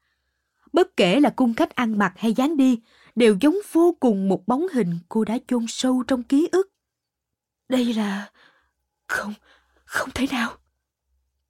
Bất 0.74 0.98
kể 0.98 1.20
là 1.20 1.30
cung 1.30 1.54
cách 1.54 1.76
ăn 1.76 1.98
mặc 1.98 2.14
hay 2.18 2.34
dáng 2.34 2.58
đi, 2.58 2.80
đều 3.16 3.38
giống 3.42 3.56
vô 3.72 3.96
cùng 4.00 4.30
một 4.30 4.48
bóng 4.48 4.66
hình 4.74 5.00
cô 5.10 5.26
đã 5.26 5.38
chôn 5.48 5.66
sâu 5.68 6.04
trong 6.08 6.24
ký 6.24 6.50
ức. 6.52 6.72
Đây 7.70 7.94
là... 7.94 8.32
Không, 9.08 9.34
không 9.86 10.10
thể 10.14 10.28
nào. 10.32 10.54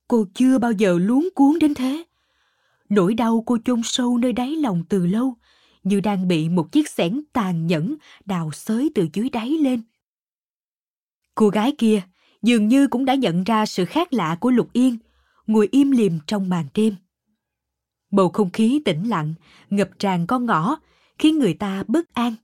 Cô 0.07 0.25
chưa 0.33 0.57
bao 0.57 0.71
giờ 0.71 0.97
luống 1.01 1.29
cuốn 1.35 1.59
đến 1.59 1.73
thế. 1.73 2.03
Nỗi 2.89 3.13
đau 3.13 3.43
cô 3.45 3.57
chôn 3.65 3.81
sâu 3.83 4.17
nơi 4.17 4.33
đáy 4.33 4.55
lòng 4.55 4.83
từ 4.89 5.05
lâu, 5.05 5.35
như 5.83 5.99
đang 5.99 6.27
bị 6.27 6.49
một 6.49 6.71
chiếc 6.71 6.89
xẻng 6.89 7.21
tàn 7.33 7.67
nhẫn 7.67 7.95
đào 8.25 8.51
xới 8.51 8.91
từ 8.95 9.07
dưới 9.13 9.29
đáy 9.29 9.49
lên. 9.49 9.81
Cô 11.35 11.49
gái 11.49 11.73
kia 11.77 12.01
dường 12.41 12.67
như 12.67 12.87
cũng 12.87 13.05
đã 13.05 13.15
nhận 13.15 13.43
ra 13.43 13.65
sự 13.65 13.85
khác 13.85 14.13
lạ 14.13 14.37
của 14.39 14.51
Lục 14.51 14.73
Yên, 14.73 14.97
ngồi 15.47 15.69
im 15.71 15.91
lìm 15.91 16.19
trong 16.27 16.49
màn 16.49 16.65
đêm. 16.73 16.95
Bầu 18.11 18.29
không 18.29 18.49
khí 18.49 18.81
tĩnh 18.85 19.09
lặng, 19.09 19.33
ngập 19.69 19.89
tràn 19.99 20.27
con 20.27 20.45
ngõ, 20.45 20.77
khiến 21.17 21.39
người 21.39 21.53
ta 21.53 21.83
bất 21.87 22.13
an. 22.13 22.35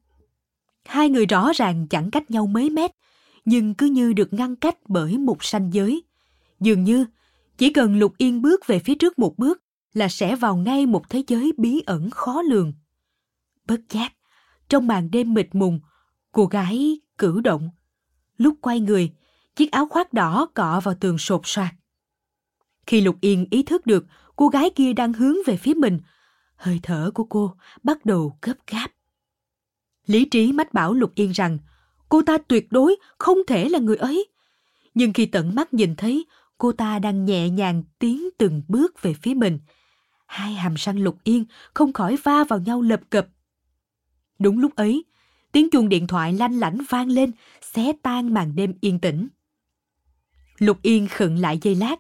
Hai 0.86 1.10
người 1.10 1.26
rõ 1.26 1.52
ràng 1.56 1.88
chẳng 1.88 2.12
cách 2.12 2.32
nhau 2.32 2.48
mấy 2.48 2.70
mét, 2.70 2.92
nhưng 3.46 3.74
cứ 3.74 3.86
như 3.86 4.14
được 4.14 4.34
ngăn 4.34 4.56
cách 4.56 4.78
bởi 4.88 5.18
một 5.18 5.44
ranh 5.44 5.74
giới. 5.74 6.04
Dường 6.60 6.84
như, 6.84 7.06
chỉ 7.58 7.74
cần 7.74 8.00
Lục 8.00 8.14
Yên 8.18 8.42
bước 8.42 8.68
về 8.68 8.80
phía 8.80 8.96
trước 8.96 9.20
một 9.20 9.38
bước 9.38 9.64
là 9.94 10.08
sẽ 10.08 10.36
vào 10.36 10.58
ngay 10.58 10.86
một 10.86 11.10
thế 11.10 11.24
giới 11.28 11.52
bí 11.58 11.82
ẩn 11.86 12.10
khó 12.10 12.42
lường. 12.42 12.74
Bất 13.68 13.82
giác, 13.90 14.14
trong 14.70 14.88
màn 14.88 15.12
đêm 15.12 15.34
mịt 15.34 15.48
mùng, 15.54 15.80
cô 16.32 16.46
gái 16.46 17.00
cử 17.18 17.42
động. 17.42 17.70
Lúc 18.38 18.56
quay 18.62 18.80
người, 18.80 19.12
chiếc 19.56 19.72
áo 19.72 19.88
khoác 19.90 20.14
đỏ 20.14 20.48
cọ 20.54 20.82
vào 20.84 20.96
tường 21.00 21.18
sột 21.18 21.42
soạt. 21.44 21.74
Khi 22.88 23.02
Lục 23.02 23.16
Yên 23.22 23.48
ý 23.52 23.64
thức 23.64 23.86
được 23.86 24.06
cô 24.36 24.48
gái 24.48 24.70
kia 24.76 24.94
đang 24.94 25.14
hướng 25.14 25.36
về 25.46 25.58
phía 25.58 25.74
mình, 25.74 26.00
hơi 26.56 26.80
thở 26.84 27.12
của 27.14 27.24
cô 27.24 27.54
bắt 27.84 28.06
đầu 28.06 28.38
gấp 28.42 28.54
gáp. 28.68 28.92
Lý 30.06 30.26
trí 30.26 30.52
mách 30.52 30.74
bảo 30.74 30.94
Lục 30.94 31.12
Yên 31.16 31.32
rằng 31.32 31.58
cô 32.10 32.22
ta 32.22 32.38
tuyệt 32.38 32.68
đối 32.72 32.96
không 33.18 33.38
thể 33.48 33.70
là 33.70 33.80
người 33.80 33.98
ấy. 33.98 34.28
Nhưng 34.94 35.14
khi 35.14 35.26
tận 35.26 35.56
mắt 35.56 35.74
nhìn 35.74 35.96
thấy 35.96 36.26
cô 36.58 36.72
ta 36.72 37.00
đang 37.00 37.26
nhẹ 37.26 37.50
nhàng 37.50 37.84
tiến 38.00 38.30
từng 38.38 38.62
bước 38.68 39.02
về 39.02 39.14
phía 39.14 39.34
mình, 39.34 39.60
hai 40.26 40.54
hàm 40.54 40.74
răng 40.74 41.00
Lục 41.00 41.18
Yên 41.24 41.46
không 41.74 41.94
khỏi 41.94 42.18
va 42.24 42.44
vào 42.44 42.60
nhau 42.60 42.82
lập 42.82 43.02
cập. 43.10 43.28
Đúng 44.40 44.60
lúc 44.60 44.76
ấy, 44.76 45.06
tiếng 45.58 45.70
chuông 45.70 45.90
điện 45.90 46.08
thoại 46.08 46.34
lanh 46.34 46.60
lảnh 46.60 46.78
vang 46.90 47.10
lên, 47.10 47.32
xé 47.62 47.94
tan 48.02 48.34
màn 48.34 48.56
đêm 48.56 48.74
yên 48.82 49.00
tĩnh. 49.00 49.28
Lục 50.58 50.78
Yên 50.82 51.08
khựng 51.08 51.38
lại 51.38 51.60
giây 51.62 51.76
lát, 51.76 51.96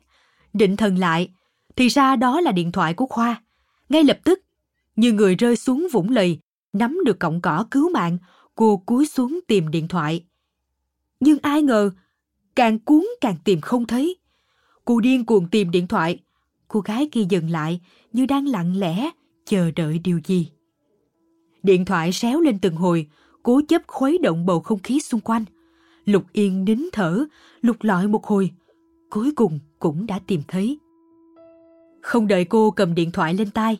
định 0.53 0.77
thần 0.77 0.97
lại, 0.97 1.29
thì 1.75 1.87
ra 1.87 2.15
đó 2.15 2.41
là 2.41 2.51
điện 2.51 2.71
thoại 2.71 2.93
của 2.93 3.05
Khoa. 3.05 3.41
Ngay 3.89 4.03
lập 4.03 4.19
tức, 4.23 4.39
như 4.95 5.11
người 5.11 5.35
rơi 5.35 5.55
xuống 5.55 5.87
vũng 5.91 6.09
lầy, 6.09 6.39
nắm 6.73 6.99
được 7.05 7.19
cọng 7.19 7.41
cỏ 7.41 7.65
cứu 7.71 7.89
mạng, 7.89 8.17
cô 8.55 8.77
cúi 8.85 9.05
xuống 9.05 9.39
tìm 9.47 9.71
điện 9.71 9.87
thoại. 9.87 10.23
Nhưng 11.19 11.37
ai 11.41 11.61
ngờ, 11.61 11.91
càng 12.55 12.79
cuốn 12.79 13.05
càng 13.21 13.35
tìm 13.43 13.61
không 13.61 13.85
thấy. 13.85 14.15
Cô 14.85 14.99
điên 14.99 15.25
cuồng 15.25 15.49
tìm 15.49 15.71
điện 15.71 15.87
thoại. 15.87 16.19
Cô 16.67 16.79
gái 16.79 17.09
kia 17.11 17.23
dừng 17.29 17.49
lại 17.49 17.81
như 18.13 18.25
đang 18.25 18.47
lặng 18.47 18.79
lẽ 18.79 19.09
chờ 19.45 19.71
đợi 19.71 19.99
điều 19.99 20.19
gì. 20.25 20.51
Điện 21.63 21.85
thoại 21.85 22.11
réo 22.11 22.41
lên 22.41 22.59
từng 22.59 22.75
hồi, 22.75 23.07
cố 23.47 23.61
chấp 23.67 23.81
khuấy 23.87 24.17
động 24.17 24.45
bầu 24.45 24.59
không 24.59 24.79
khí 24.79 24.99
xung 24.99 25.19
quanh. 25.19 25.45
Lục 26.05 26.23
Yên 26.33 26.65
nín 26.65 26.79
thở, 26.93 27.25
lục 27.61 27.75
lọi 27.81 28.07
một 28.07 28.25
hồi, 28.25 28.51
cuối 29.09 29.31
cùng 29.35 29.59
cũng 29.79 30.05
đã 30.05 30.19
tìm 30.27 30.41
thấy. 30.47 30.79
Không 32.01 32.27
đợi 32.27 32.45
cô 32.45 32.71
cầm 32.71 32.95
điện 32.95 33.11
thoại 33.11 33.33
lên 33.33 33.49
tay, 33.51 33.77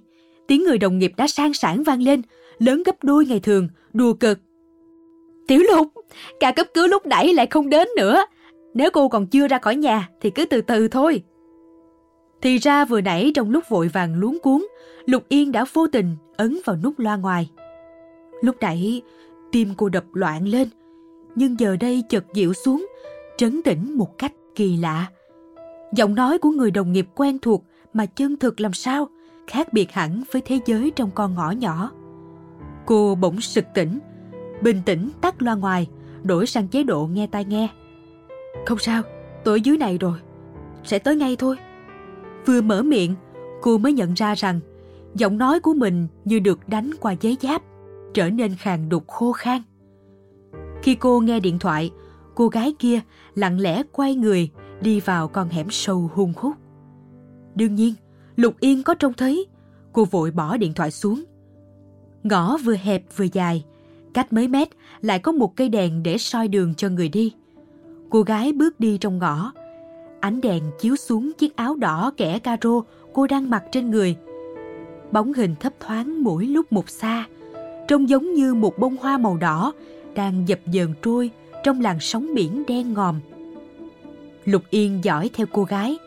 tiếng 0.48 0.64
người 0.64 0.78
đồng 0.78 1.00
nghiệp 1.00 1.12
đã 1.18 1.28
sang 1.28 1.54
sảng 1.54 1.84
vang 1.84 2.02
lên, 2.02 2.22
lớn 2.58 2.84
gấp 2.84 3.04
đôi 3.04 3.26
ngày 3.26 3.40
thường, 3.40 3.68
đùa 3.94 4.14
cực 4.14 4.40
Tiểu 5.48 5.62
Lục, 5.72 5.88
ca 6.40 6.52
cấp 6.52 6.68
cứu 6.74 6.88
lúc 6.88 7.06
nãy 7.06 7.34
lại 7.34 7.48
không 7.48 7.70
đến 7.70 7.88
nữa. 7.98 8.26
Nếu 8.74 8.90
cô 8.94 9.10
còn 9.10 9.28
chưa 9.28 9.48
ra 9.48 9.60
khỏi 9.60 9.76
nhà 9.76 10.10
thì 10.22 10.30
cứ 10.30 10.46
từ 10.46 10.62
từ 10.62 10.88
thôi. 10.88 11.22
Thì 12.42 12.58
ra 12.58 12.86
vừa 12.86 13.02
nãy 13.02 13.32
trong 13.36 13.50
lúc 13.50 13.64
vội 13.70 13.88
vàng 13.88 14.20
luống 14.20 14.38
cuốn, 14.40 14.66
Lục 15.06 15.24
Yên 15.30 15.52
đã 15.52 15.66
vô 15.74 15.88
tình 15.88 16.16
ấn 16.38 16.58
vào 16.66 16.78
nút 16.84 17.00
loa 17.00 17.16
ngoài. 17.16 17.50
Lúc 18.42 18.56
nãy, 18.62 19.02
tim 19.58 19.74
cô 19.78 19.90
đập 19.90 20.04
loạn 20.14 20.48
lên, 20.48 20.70
nhưng 21.36 21.60
giờ 21.60 21.78
đây 21.80 22.04
chợt 22.10 22.26
dịu 22.34 22.54
xuống, 22.54 22.88
trấn 23.38 23.62
tĩnh 23.64 23.98
một 23.98 24.18
cách 24.18 24.34
kỳ 24.56 24.78
lạ. 24.78 25.08
Giọng 25.94 26.16
nói 26.16 26.38
của 26.38 26.50
người 26.50 26.72
đồng 26.72 26.92
nghiệp 26.92 27.08
quen 27.16 27.40
thuộc 27.40 27.64
mà 27.94 28.06
chân 28.06 28.38
thực 28.38 28.60
làm 28.60 28.74
sao, 28.74 29.08
khác 29.48 29.74
biệt 29.74 29.92
hẳn 29.92 30.24
với 30.32 30.42
thế 30.42 30.60
giới 30.66 30.92
trong 30.92 31.12
con 31.12 31.36
ngõ 31.36 31.52
nhỏ. 31.52 31.92
Cô 32.86 33.16
bỗng 33.16 33.42
sực 33.42 33.66
tỉnh, 33.74 34.00
bình 34.62 34.82
tĩnh 34.86 35.10
tắt 35.22 35.42
loa 35.42 35.56
ngoài, 35.56 35.88
đổi 36.24 36.46
sang 36.46 36.68
chế 36.68 36.84
độ 36.84 37.10
nghe 37.12 37.28
tai 37.28 37.46
nghe. 37.46 37.70
Không 38.66 38.80
sao, 38.80 39.02
tôi 39.44 39.60
ở 39.60 39.62
dưới 39.64 39.78
này 39.78 39.98
rồi, 39.98 40.18
sẽ 40.84 41.00
tới 41.00 41.16
ngay 41.16 41.36
thôi. 41.36 41.56
Vừa 42.46 42.62
mở 42.62 42.84
miệng, 42.84 43.16
cô 43.62 43.78
mới 43.78 43.94
nhận 43.94 44.14
ra 44.14 44.36
rằng 44.36 44.60
giọng 45.16 45.38
nói 45.38 45.60
của 45.60 45.74
mình 45.74 46.08
như 46.26 46.40
được 46.40 46.60
đánh 46.68 46.92
qua 47.00 47.16
giấy 47.22 47.38
giáp, 47.42 47.62
trở 48.14 48.30
nên 48.30 48.56
khàn 48.56 48.90
đục 48.90 49.08
khô 49.08 49.32
khan. 49.32 49.62
Khi 50.82 50.96
cô 50.96 51.20
nghe 51.20 51.40
điện 51.40 51.60
thoại, 51.60 51.92
cô 52.36 52.48
gái 52.48 52.76
kia 52.80 53.00
lặng 53.36 53.60
lẽ 53.60 53.84
quay 53.92 54.16
người 54.16 54.50
đi 54.82 55.00
vào 55.00 55.28
con 55.28 55.50
hẻm 55.50 55.68
sâu 55.70 56.10
hung 56.14 56.34
hút. 56.36 56.56
Đương 57.56 57.76
nhiên, 57.76 57.94
Lục 58.36 58.60
Yên 58.60 58.84
có 58.84 58.94
trông 58.94 59.14
thấy, 59.14 59.46
cô 59.94 60.06
vội 60.06 60.32
bỏ 60.32 60.58
điện 60.58 60.74
thoại 60.74 60.92
xuống. 60.92 61.24
Ngõ 62.24 62.58
vừa 62.58 62.76
hẹp 62.76 63.04
vừa 63.16 63.26
dài, 63.34 63.66
cách 64.14 64.34
mấy 64.34 64.48
mét 64.48 64.70
lại 65.02 65.20
có 65.20 65.32
một 65.32 65.56
cây 65.56 65.70
đèn 65.70 66.04
để 66.04 66.18
soi 66.18 66.48
đường 66.48 66.74
cho 66.76 66.90
người 66.90 67.10
đi. 67.10 67.34
Cô 68.10 68.22
gái 68.22 68.54
bước 68.54 68.80
đi 68.80 68.98
trong 68.98 69.18
ngõ, 69.18 69.52
ánh 70.20 70.42
đèn 70.42 70.64
chiếu 70.80 70.96
xuống 70.96 71.32
chiếc 71.38 71.56
áo 71.56 71.76
đỏ 71.76 72.12
kẻ 72.18 72.40
caro 72.40 72.82
cô 73.14 73.28
đang 73.28 73.50
mặc 73.50 73.64
trên 73.72 73.92
người. 73.92 74.16
Bóng 75.12 75.34
hình 75.34 75.56
thấp 75.60 75.74
thoáng 75.80 76.24
mỗi 76.24 76.46
lúc 76.46 76.72
một 76.72 76.90
xa, 76.90 77.26
trông 77.88 78.10
giống 78.10 78.34
như 78.34 78.54
một 78.54 78.78
bông 78.78 78.98
hoa 78.98 79.18
màu 79.18 79.38
đỏ 79.38 79.74
đang 80.16 80.48
dập 80.48 80.60
dờn 80.66 80.94
trôi 81.02 81.32
trong 81.64 81.82
làn 81.82 82.00
sóng 82.00 82.34
biển 82.36 82.64
đen 82.68 82.94
ngòm. 82.94 83.20
Lục 84.46 84.64
Yên 84.70 85.00
dõi 85.04 85.30
theo 85.34 85.48
cô 85.52 85.64
gái, 85.64 85.98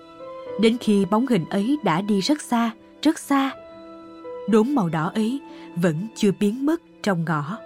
đến 0.60 0.76
khi 0.80 1.04
bóng 1.04 1.26
hình 1.26 1.44
ấy 1.50 1.78
đã 1.84 2.00
đi 2.00 2.20
rất 2.20 2.42
xa, 2.42 2.70
rất 3.02 3.18
xa. 3.18 3.50
Đốm 4.48 4.74
màu 4.74 4.88
đỏ 4.88 5.10
ấy 5.14 5.40
vẫn 5.76 6.06
chưa 6.16 6.30
biến 6.40 6.66
mất 6.66 6.80
trong 7.02 7.24
ngõ. 7.24 7.58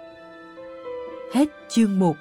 Hết 1.33 1.49
chương 1.69 1.99
1 1.99 2.15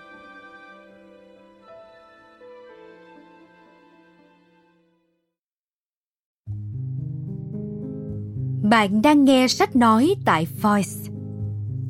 Bạn 8.63 9.03
đang 9.03 9.25
nghe 9.25 9.49
sách 9.49 9.77
nói 9.77 10.15
tại 10.25 10.47
Voice. 10.63 11.14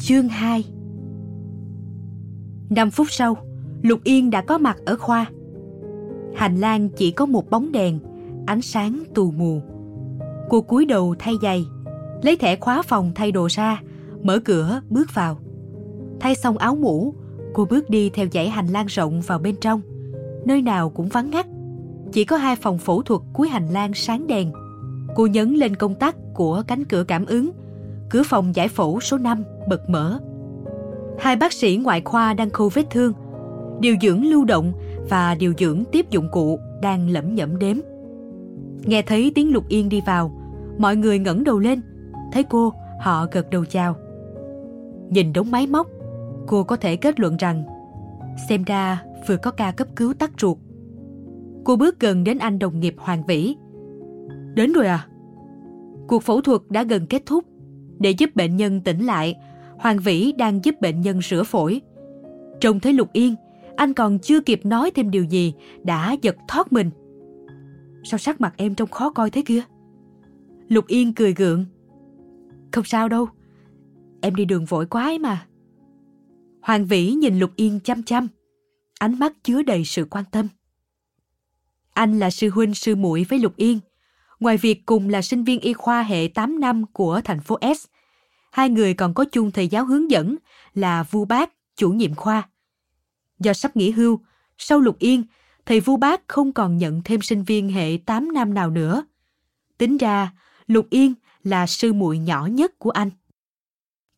Chương 0.06 0.28
2 0.28 0.64
5 2.70 2.90
phút 2.90 3.06
sau, 3.10 3.36
Lục 3.82 4.00
Yên 4.04 4.30
đã 4.30 4.40
có 4.40 4.58
mặt 4.58 4.76
ở 4.86 4.96
khoa. 4.96 5.26
Hành 6.34 6.56
lang 6.56 6.88
chỉ 6.88 7.10
có 7.10 7.26
một 7.26 7.50
bóng 7.50 7.72
đèn, 7.72 7.98
ánh 8.46 8.62
sáng 8.62 9.02
tù 9.14 9.30
mù. 9.30 9.60
Cô 10.48 10.60
cúi 10.60 10.84
đầu 10.84 11.14
thay 11.18 11.34
giày, 11.42 11.66
lấy 12.22 12.36
thẻ 12.36 12.56
khóa 12.56 12.82
phòng 12.82 13.12
thay 13.14 13.32
đồ 13.32 13.48
ra, 13.50 13.82
mở 14.22 14.38
cửa 14.38 14.80
bước 14.90 15.14
vào. 15.14 15.38
Thay 16.20 16.34
xong 16.34 16.58
áo 16.58 16.76
mũ, 16.76 17.14
cô 17.54 17.64
bước 17.64 17.90
đi 17.90 18.10
theo 18.10 18.26
dãy 18.32 18.48
hành 18.48 18.66
lang 18.66 18.86
rộng 18.86 19.20
vào 19.20 19.38
bên 19.38 19.56
trong. 19.60 19.80
Nơi 20.44 20.62
nào 20.62 20.90
cũng 20.90 21.08
vắng 21.08 21.30
ngắt, 21.30 21.46
chỉ 22.12 22.24
có 22.24 22.36
hai 22.36 22.56
phòng 22.56 22.78
phẫu 22.78 23.02
thuật 23.02 23.20
cuối 23.32 23.48
hành 23.48 23.68
lang 23.68 23.94
sáng 23.94 24.26
đèn. 24.26 24.52
Cô 25.14 25.26
nhấn 25.26 25.54
lên 25.54 25.76
công 25.76 25.94
tắc 25.94 26.16
của 26.34 26.62
cánh 26.66 26.84
cửa 26.84 27.04
cảm 27.04 27.26
ứng, 27.26 27.50
cửa 28.10 28.22
phòng 28.24 28.54
giải 28.54 28.68
phẫu 28.68 29.00
số 29.00 29.18
5 29.18 29.44
bật 29.68 29.90
mở. 29.90 30.20
Hai 31.18 31.36
bác 31.36 31.52
sĩ 31.52 31.80
ngoại 31.82 32.02
khoa 32.04 32.34
đang 32.34 32.50
khâu 32.50 32.68
vết 32.68 32.90
thương, 32.90 33.12
điều 33.80 33.96
dưỡng 34.02 34.24
lưu 34.24 34.44
động 34.44 34.72
và 35.10 35.34
điều 35.34 35.54
dưỡng 35.58 35.84
tiếp 35.92 36.10
dụng 36.10 36.28
cụ 36.32 36.58
đang 36.82 37.10
lẩm 37.10 37.34
nhẩm 37.34 37.58
đếm. 37.58 37.76
Nghe 38.84 39.02
thấy 39.02 39.32
tiếng 39.34 39.52
Lục 39.52 39.68
Yên 39.68 39.88
đi 39.88 40.00
vào, 40.06 40.30
mọi 40.78 40.96
người 40.96 41.18
ngẩng 41.18 41.44
đầu 41.44 41.58
lên, 41.58 41.80
thấy 42.32 42.42
cô, 42.42 42.72
họ 43.00 43.26
gật 43.32 43.50
đầu 43.50 43.64
chào. 43.64 43.96
Nhìn 45.10 45.32
đống 45.32 45.50
máy 45.50 45.66
móc, 45.66 45.86
cô 46.46 46.64
có 46.64 46.76
thể 46.76 46.96
kết 46.96 47.20
luận 47.20 47.36
rằng 47.36 47.64
xem 48.48 48.64
ra 48.64 49.02
vừa 49.28 49.36
có 49.36 49.50
ca 49.50 49.70
cấp 49.70 49.88
cứu 49.96 50.14
tắc 50.14 50.30
ruột. 50.38 50.58
Cô 51.64 51.76
bước 51.76 52.00
gần 52.00 52.24
đến 52.24 52.38
anh 52.38 52.58
đồng 52.58 52.80
nghiệp 52.80 52.94
Hoàng 52.98 53.26
Vĩ. 53.26 53.56
Đến 54.54 54.72
rồi 54.72 54.86
à? 54.86 55.06
Cuộc 56.08 56.22
phẫu 56.22 56.40
thuật 56.40 56.60
đã 56.68 56.82
gần 56.82 57.06
kết 57.06 57.22
thúc. 57.26 57.44
Để 57.98 58.10
giúp 58.10 58.36
bệnh 58.36 58.56
nhân 58.56 58.80
tỉnh 58.80 59.04
lại, 59.04 59.36
Hoàng 59.78 59.98
Vĩ 59.98 60.32
đang 60.32 60.64
giúp 60.64 60.74
bệnh 60.80 61.00
nhân 61.00 61.20
rửa 61.22 61.42
phổi. 61.42 61.80
Trông 62.60 62.80
thấy 62.80 62.92
Lục 62.92 63.12
Yên, 63.12 63.34
anh 63.76 63.94
còn 63.94 64.18
chưa 64.18 64.40
kịp 64.40 64.66
nói 64.66 64.90
thêm 64.90 65.10
điều 65.10 65.24
gì, 65.24 65.54
đã 65.84 66.16
giật 66.22 66.36
thoát 66.48 66.72
mình. 66.72 66.90
Sao 68.04 68.18
sắc 68.18 68.40
mặt 68.40 68.54
em 68.56 68.74
trông 68.74 68.90
khó 68.90 69.10
coi 69.10 69.30
thế 69.30 69.42
kia? 69.46 69.62
Lục 70.68 70.86
Yên 70.86 71.14
cười 71.14 71.34
gượng. 71.34 71.64
Không 72.72 72.84
sao 72.84 73.08
đâu, 73.08 73.28
em 74.20 74.34
đi 74.34 74.44
đường 74.44 74.64
vội 74.64 74.86
quá 74.86 75.04
ấy 75.04 75.18
mà. 75.18 75.46
Hoàng 76.62 76.86
Vĩ 76.86 77.12
nhìn 77.12 77.38
Lục 77.38 77.50
Yên 77.56 77.80
chăm 77.80 78.02
chăm, 78.02 78.28
ánh 78.98 79.18
mắt 79.18 79.32
chứa 79.42 79.62
đầy 79.62 79.84
sự 79.84 80.04
quan 80.10 80.24
tâm. 80.30 80.48
Anh 81.92 82.18
là 82.18 82.30
sư 82.30 82.50
huynh 82.50 82.74
sư 82.74 82.94
muội 82.94 83.26
với 83.28 83.38
Lục 83.38 83.56
Yên. 83.56 83.80
Ngoài 84.44 84.56
việc 84.56 84.86
cùng 84.86 85.08
là 85.08 85.22
sinh 85.22 85.44
viên 85.44 85.60
y 85.60 85.72
khoa 85.72 86.02
hệ 86.02 86.28
8 86.28 86.60
năm 86.60 86.84
của 86.92 87.20
thành 87.24 87.40
phố 87.40 87.58
S, 87.76 87.86
hai 88.52 88.68
người 88.68 88.94
còn 88.94 89.14
có 89.14 89.24
chung 89.32 89.50
thầy 89.50 89.68
giáo 89.68 89.84
hướng 89.84 90.10
dẫn 90.10 90.36
là 90.74 91.02
Vu 91.02 91.24
Bác, 91.24 91.52
chủ 91.76 91.90
nhiệm 91.90 92.14
khoa. 92.14 92.48
Do 93.38 93.52
sắp 93.52 93.76
nghỉ 93.76 93.90
hưu, 93.90 94.20
sau 94.58 94.80
Lục 94.80 94.98
Yên, 94.98 95.24
thầy 95.66 95.80
Vu 95.80 95.96
Bác 95.96 96.28
không 96.28 96.52
còn 96.52 96.78
nhận 96.78 97.02
thêm 97.04 97.22
sinh 97.22 97.44
viên 97.44 97.68
hệ 97.68 97.98
8 98.06 98.32
năm 98.32 98.54
nào 98.54 98.70
nữa. 98.70 99.04
Tính 99.78 99.96
ra, 99.96 100.32
Lục 100.66 100.86
Yên 100.90 101.14
là 101.44 101.66
sư 101.66 101.92
muội 101.92 102.18
nhỏ 102.18 102.46
nhất 102.46 102.78
của 102.78 102.90
anh. 102.90 103.10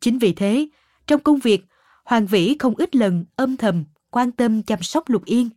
Chính 0.00 0.18
vì 0.18 0.32
thế, 0.32 0.68
trong 1.06 1.20
công 1.20 1.38
việc, 1.38 1.64
Hoàng 2.04 2.26
Vĩ 2.26 2.56
không 2.58 2.74
ít 2.76 2.96
lần 2.96 3.24
âm 3.36 3.56
thầm 3.56 3.84
quan 4.10 4.32
tâm 4.32 4.62
chăm 4.62 4.82
sóc 4.82 5.08
Lục 5.08 5.24
Yên. 5.24 5.50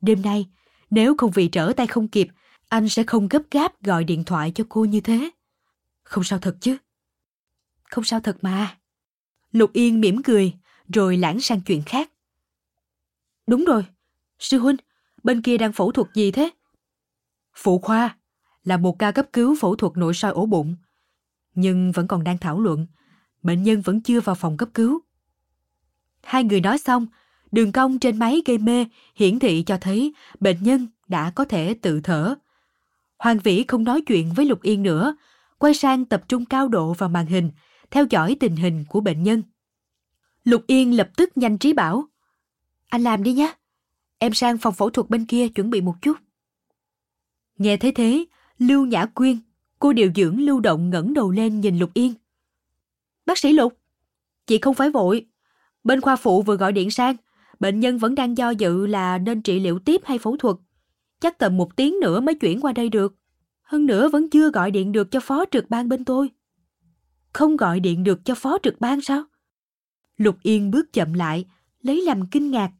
Đêm 0.00 0.22
nay, 0.22 0.46
nếu 0.90 1.14
không 1.18 1.30
vì 1.30 1.48
trở 1.48 1.72
tay 1.76 1.86
không 1.86 2.08
kịp, 2.08 2.28
anh 2.68 2.88
sẽ 2.88 3.02
không 3.02 3.28
gấp 3.28 3.42
gáp 3.50 3.82
gọi 3.82 4.04
điện 4.04 4.24
thoại 4.24 4.52
cho 4.54 4.64
cô 4.68 4.84
như 4.84 5.00
thế. 5.00 5.30
Không 6.02 6.24
sao 6.24 6.38
thật 6.38 6.56
chứ? 6.60 6.76
Không 7.90 8.04
sao 8.04 8.20
thật 8.20 8.36
mà. 8.42 8.78
Lục 9.52 9.72
Yên 9.72 10.00
mỉm 10.00 10.22
cười, 10.22 10.52
rồi 10.94 11.16
lãng 11.16 11.40
sang 11.40 11.60
chuyện 11.60 11.82
khác. 11.82 12.10
Đúng 13.46 13.64
rồi, 13.64 13.86
sư 14.38 14.58
huynh, 14.58 14.76
bên 15.22 15.42
kia 15.42 15.58
đang 15.58 15.72
phẫu 15.72 15.92
thuật 15.92 16.08
gì 16.14 16.30
thế? 16.30 16.50
Phụ 17.54 17.78
khoa, 17.78 18.16
là 18.64 18.76
một 18.76 18.98
ca 18.98 19.10
cấp 19.12 19.26
cứu 19.32 19.56
phẫu 19.60 19.76
thuật 19.76 19.96
nội 19.96 20.14
soi 20.14 20.32
ổ 20.32 20.46
bụng. 20.46 20.76
Nhưng 21.54 21.92
vẫn 21.92 22.08
còn 22.08 22.24
đang 22.24 22.38
thảo 22.38 22.60
luận, 22.60 22.86
bệnh 23.42 23.62
nhân 23.62 23.80
vẫn 23.80 24.00
chưa 24.00 24.20
vào 24.20 24.34
phòng 24.34 24.56
cấp 24.56 24.68
cứu. 24.74 25.00
Hai 26.22 26.44
người 26.44 26.60
nói 26.60 26.78
xong, 26.78 27.06
đường 27.52 27.72
cong 27.72 27.98
trên 27.98 28.18
máy 28.18 28.42
gây 28.46 28.58
mê 28.58 28.86
hiển 29.14 29.38
thị 29.38 29.62
cho 29.62 29.78
thấy 29.80 30.14
bệnh 30.40 30.62
nhân 30.62 30.86
đã 31.08 31.30
có 31.30 31.44
thể 31.44 31.74
tự 31.74 32.00
thở. 32.00 32.34
Hoàng 33.18 33.38
Vĩ 33.38 33.64
không 33.68 33.84
nói 33.84 34.00
chuyện 34.00 34.32
với 34.36 34.46
Lục 34.46 34.62
Yên 34.62 34.82
nữa, 34.82 35.16
quay 35.58 35.74
sang 35.74 36.04
tập 36.04 36.24
trung 36.28 36.44
cao 36.44 36.68
độ 36.68 36.92
vào 36.92 37.08
màn 37.08 37.26
hình, 37.26 37.50
theo 37.90 38.06
dõi 38.10 38.36
tình 38.40 38.56
hình 38.56 38.84
của 38.88 39.00
bệnh 39.00 39.22
nhân. 39.22 39.42
Lục 40.44 40.64
Yên 40.66 40.96
lập 40.96 41.10
tức 41.16 41.36
nhanh 41.36 41.58
trí 41.58 41.72
bảo. 41.72 42.04
Anh 42.88 43.02
làm 43.02 43.22
đi 43.22 43.32
nhé. 43.32 43.54
Em 44.18 44.34
sang 44.34 44.58
phòng 44.58 44.74
phẫu 44.74 44.90
thuật 44.90 45.10
bên 45.10 45.24
kia 45.24 45.48
chuẩn 45.48 45.70
bị 45.70 45.80
một 45.80 45.94
chút. 46.02 46.16
Nghe 47.58 47.76
thấy 47.76 47.92
thế, 47.92 48.24
Lưu 48.58 48.86
Nhã 48.86 49.06
Quyên, 49.06 49.38
cô 49.78 49.92
điều 49.92 50.10
dưỡng 50.16 50.40
lưu 50.40 50.60
động 50.60 50.90
ngẩng 50.90 51.14
đầu 51.14 51.30
lên 51.30 51.60
nhìn 51.60 51.78
Lục 51.78 51.90
Yên. 51.94 52.14
Bác 53.26 53.38
sĩ 53.38 53.52
Lục, 53.52 53.78
chị 54.46 54.58
không 54.58 54.74
phải 54.74 54.90
vội. 54.90 55.26
Bên 55.84 56.00
khoa 56.00 56.16
phụ 56.16 56.42
vừa 56.42 56.56
gọi 56.56 56.72
điện 56.72 56.90
sang, 56.90 57.16
bệnh 57.60 57.80
nhân 57.80 57.98
vẫn 57.98 58.14
đang 58.14 58.36
do 58.36 58.50
dự 58.50 58.86
là 58.86 59.18
nên 59.18 59.42
trị 59.42 59.60
liệu 59.60 59.78
tiếp 59.78 60.00
hay 60.04 60.18
phẫu 60.18 60.36
thuật. 60.36 60.56
Chắc 61.20 61.38
tầm 61.38 61.56
một 61.56 61.76
tiếng 61.76 62.00
nữa 62.00 62.20
mới 62.20 62.34
chuyển 62.34 62.60
qua 62.60 62.72
đây 62.72 62.88
được. 62.88 63.14
Hơn 63.62 63.86
nữa 63.86 64.08
vẫn 64.08 64.30
chưa 64.30 64.50
gọi 64.50 64.70
điện 64.70 64.92
được 64.92 65.10
cho 65.10 65.20
phó 65.20 65.44
trực 65.50 65.70
ban 65.70 65.88
bên 65.88 66.04
tôi. 66.04 66.30
Không 67.32 67.56
gọi 67.56 67.80
điện 67.80 68.04
được 68.04 68.24
cho 68.24 68.34
phó 68.34 68.58
trực 68.62 68.80
ban 68.80 69.00
sao? 69.00 69.24
Lục 70.16 70.36
Yên 70.42 70.70
bước 70.70 70.92
chậm 70.92 71.12
lại, 71.12 71.44
lấy 71.82 72.02
làm 72.02 72.26
kinh 72.26 72.50
ngạc. 72.50 72.70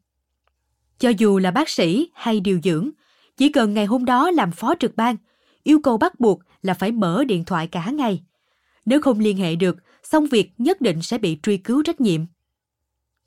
Cho 0.99 1.09
dù 1.09 1.39
là 1.39 1.51
bác 1.51 1.69
sĩ 1.69 2.09
hay 2.13 2.39
điều 2.39 2.59
dưỡng, 2.63 2.89
chỉ 3.37 3.49
cần 3.49 3.73
ngày 3.73 3.85
hôm 3.85 4.05
đó 4.05 4.31
làm 4.31 4.51
phó 4.51 4.75
trực 4.79 4.95
ban, 4.95 5.15
yêu 5.63 5.79
cầu 5.81 5.97
bắt 5.97 6.19
buộc 6.19 6.39
là 6.61 6.73
phải 6.73 6.91
mở 6.91 7.23
điện 7.23 7.45
thoại 7.45 7.67
cả 7.67 7.91
ngày. 7.91 8.23
Nếu 8.85 9.01
không 9.01 9.19
liên 9.19 9.37
hệ 9.37 9.55
được, 9.55 9.77
xong 10.03 10.27
việc 10.27 10.51
nhất 10.57 10.81
định 10.81 11.01
sẽ 11.01 11.17
bị 11.17 11.39
truy 11.43 11.57
cứu 11.57 11.83
trách 11.83 12.01
nhiệm. 12.01 12.21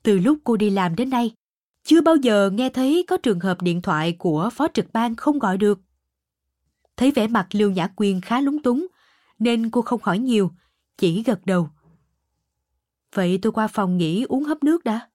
Từ 0.03 0.19
lúc 0.19 0.37
cô 0.43 0.57
đi 0.57 0.69
làm 0.69 0.95
đến 0.95 1.09
nay, 1.09 1.31
chưa 1.83 2.01
bao 2.01 2.15
giờ 2.15 2.49
nghe 2.49 2.69
thấy 2.69 3.05
có 3.07 3.17
trường 3.17 3.39
hợp 3.39 3.61
điện 3.61 3.81
thoại 3.81 4.15
của 4.19 4.49
phó 4.53 4.67
trực 4.73 4.93
ban 4.93 5.15
không 5.15 5.39
gọi 5.39 5.57
được. 5.57 5.79
Thấy 6.97 7.11
vẻ 7.11 7.27
mặt 7.27 7.47
Lưu 7.51 7.71
Nhã 7.71 7.87
Quyên 7.87 8.21
khá 8.21 8.41
lúng 8.41 8.63
túng, 8.63 8.87
nên 9.39 9.69
cô 9.69 9.81
không 9.81 9.99
hỏi 10.03 10.19
nhiều, 10.19 10.51
chỉ 10.97 11.23
gật 11.23 11.45
đầu. 11.45 11.69
Vậy 13.15 13.39
tôi 13.41 13.51
qua 13.51 13.67
phòng 13.67 13.97
nghỉ 13.97 14.23
uống 14.23 14.43
hấp 14.43 14.63
nước 14.63 14.83
đã. 14.83 15.09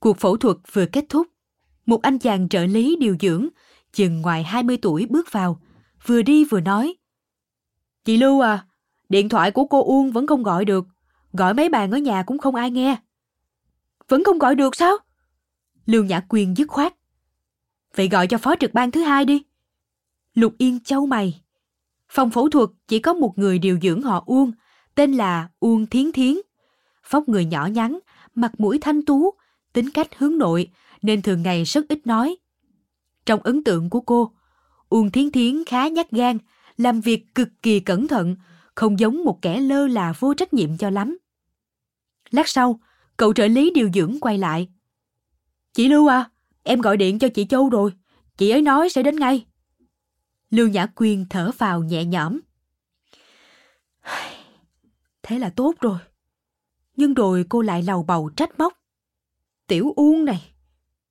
Cuộc 0.00 0.18
phẫu 0.18 0.36
thuật 0.36 0.56
vừa 0.72 0.86
kết 0.86 1.04
thúc. 1.08 1.26
Một 1.86 2.02
anh 2.02 2.18
chàng 2.18 2.48
trợ 2.48 2.64
lý 2.64 2.96
điều 3.00 3.16
dưỡng, 3.20 3.48
chừng 3.92 4.20
ngoài 4.20 4.42
20 4.42 4.78
tuổi 4.82 5.06
bước 5.10 5.32
vào, 5.32 5.60
vừa 6.06 6.22
đi 6.22 6.44
vừa 6.44 6.60
nói. 6.60 6.94
Chị 8.04 8.16
Lưu 8.16 8.40
à, 8.40 8.66
điện 9.08 9.28
thoại 9.28 9.50
của 9.50 9.64
cô 9.64 9.84
Uông 9.84 10.12
vẫn 10.12 10.26
không 10.26 10.42
gọi 10.42 10.64
được. 10.64 10.86
Gọi 11.32 11.54
mấy 11.54 11.68
bàn 11.68 11.90
ở 11.90 11.98
nhà 11.98 12.22
cũng 12.22 12.38
không 12.38 12.54
ai 12.54 12.70
nghe. 12.70 12.96
Vẫn 14.08 14.24
không 14.24 14.38
gọi 14.38 14.54
được 14.54 14.76
sao? 14.76 14.96
Lưu 15.88 16.04
Nhã 16.04 16.20
Quyên 16.20 16.54
dứt 16.54 16.68
khoát. 16.68 16.94
Vậy 17.94 18.08
gọi 18.08 18.26
cho 18.26 18.38
phó 18.38 18.54
trực 18.60 18.74
ban 18.74 18.90
thứ 18.90 19.02
hai 19.02 19.24
đi. 19.24 19.42
Lục 20.34 20.54
Yên 20.58 20.80
châu 20.80 21.06
mày. 21.06 21.40
Phòng 22.08 22.30
phẫu 22.30 22.48
thuật 22.48 22.68
chỉ 22.88 22.98
có 22.98 23.14
một 23.14 23.38
người 23.38 23.58
điều 23.58 23.78
dưỡng 23.82 24.02
họ 24.02 24.24
Uông, 24.26 24.52
tên 24.94 25.12
là 25.12 25.48
Uông 25.60 25.86
Thiến 25.86 26.12
Thiến. 26.12 26.34
Phóc 27.04 27.28
người 27.28 27.44
nhỏ 27.44 27.66
nhắn, 27.66 27.98
mặt 28.34 28.52
mũi 28.58 28.78
thanh 28.78 29.04
tú, 29.04 29.30
tính 29.72 29.90
cách 29.90 30.08
hướng 30.18 30.38
nội 30.38 30.70
nên 31.02 31.22
thường 31.22 31.42
ngày 31.42 31.64
rất 31.64 31.88
ít 31.88 32.06
nói. 32.06 32.36
Trong 33.26 33.40
ấn 33.40 33.64
tượng 33.64 33.90
của 33.90 34.00
cô, 34.00 34.32
Uông 34.88 35.10
Thiến 35.10 35.30
Thiến 35.30 35.64
khá 35.64 35.88
nhát 35.88 36.10
gan, 36.10 36.38
làm 36.76 37.00
việc 37.00 37.34
cực 37.34 37.48
kỳ 37.62 37.80
cẩn 37.80 38.08
thận, 38.08 38.36
không 38.74 38.98
giống 38.98 39.24
một 39.24 39.42
kẻ 39.42 39.60
lơ 39.60 39.86
là 39.86 40.12
vô 40.18 40.34
trách 40.34 40.54
nhiệm 40.54 40.76
cho 40.76 40.90
lắm. 40.90 41.18
Lát 42.30 42.48
sau, 42.48 42.80
cậu 43.16 43.32
trợ 43.32 43.46
lý 43.46 43.70
điều 43.70 43.90
dưỡng 43.94 44.20
quay 44.20 44.38
lại. 44.38 44.68
Chị 45.78 45.88
Lưu 45.88 46.06
à, 46.06 46.30
em 46.62 46.80
gọi 46.80 46.96
điện 46.96 47.18
cho 47.18 47.28
chị 47.28 47.46
Châu 47.46 47.68
rồi, 47.68 47.92
chị 48.36 48.50
ấy 48.50 48.62
nói 48.62 48.88
sẽ 48.88 49.02
đến 49.02 49.16
ngay. 49.16 49.46
Lưu 50.50 50.68
Nhã 50.68 50.86
Quyên 50.86 51.26
thở 51.30 51.50
vào 51.58 51.82
nhẹ 51.82 52.04
nhõm. 52.04 52.40
Thế 55.22 55.38
là 55.38 55.50
tốt 55.50 55.74
rồi. 55.80 55.98
Nhưng 56.96 57.14
rồi 57.14 57.44
cô 57.48 57.62
lại 57.62 57.82
lầu 57.82 58.02
bầu 58.02 58.30
trách 58.36 58.58
móc. 58.58 58.82
Tiểu 59.66 59.92
Uông 59.96 60.24
này, 60.24 60.52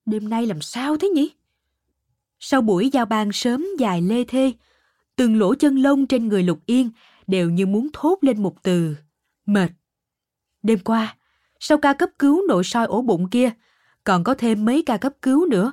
đêm 0.06 0.28
nay 0.28 0.46
làm 0.46 0.60
sao 0.60 0.96
thế 0.96 1.08
nhỉ? 1.08 1.30
Sau 2.40 2.60
buổi 2.60 2.90
giao 2.92 3.06
ban 3.06 3.32
sớm 3.32 3.66
dài 3.78 4.02
lê 4.02 4.24
thê, 4.24 4.52
từng 5.16 5.38
lỗ 5.38 5.54
chân 5.54 5.76
lông 5.76 6.06
trên 6.06 6.28
người 6.28 6.42
Lục 6.42 6.60
Yên 6.66 6.90
đều 7.26 7.50
như 7.50 7.66
muốn 7.66 7.88
thốt 7.92 8.18
lên 8.20 8.42
một 8.42 8.62
từ. 8.62 8.96
Mệt. 9.46 9.70
Đêm 10.62 10.78
qua, 10.78 11.16
sau 11.60 11.78
ca 11.78 11.92
cấp 11.92 12.10
cứu 12.18 12.46
nội 12.48 12.64
soi 12.64 12.86
ổ 12.86 13.02
bụng 13.02 13.30
kia, 13.30 13.52
còn 14.08 14.24
có 14.24 14.34
thêm 14.34 14.64
mấy 14.64 14.82
ca 14.86 14.96
cấp 14.96 15.12
cứu 15.22 15.46
nữa. 15.46 15.72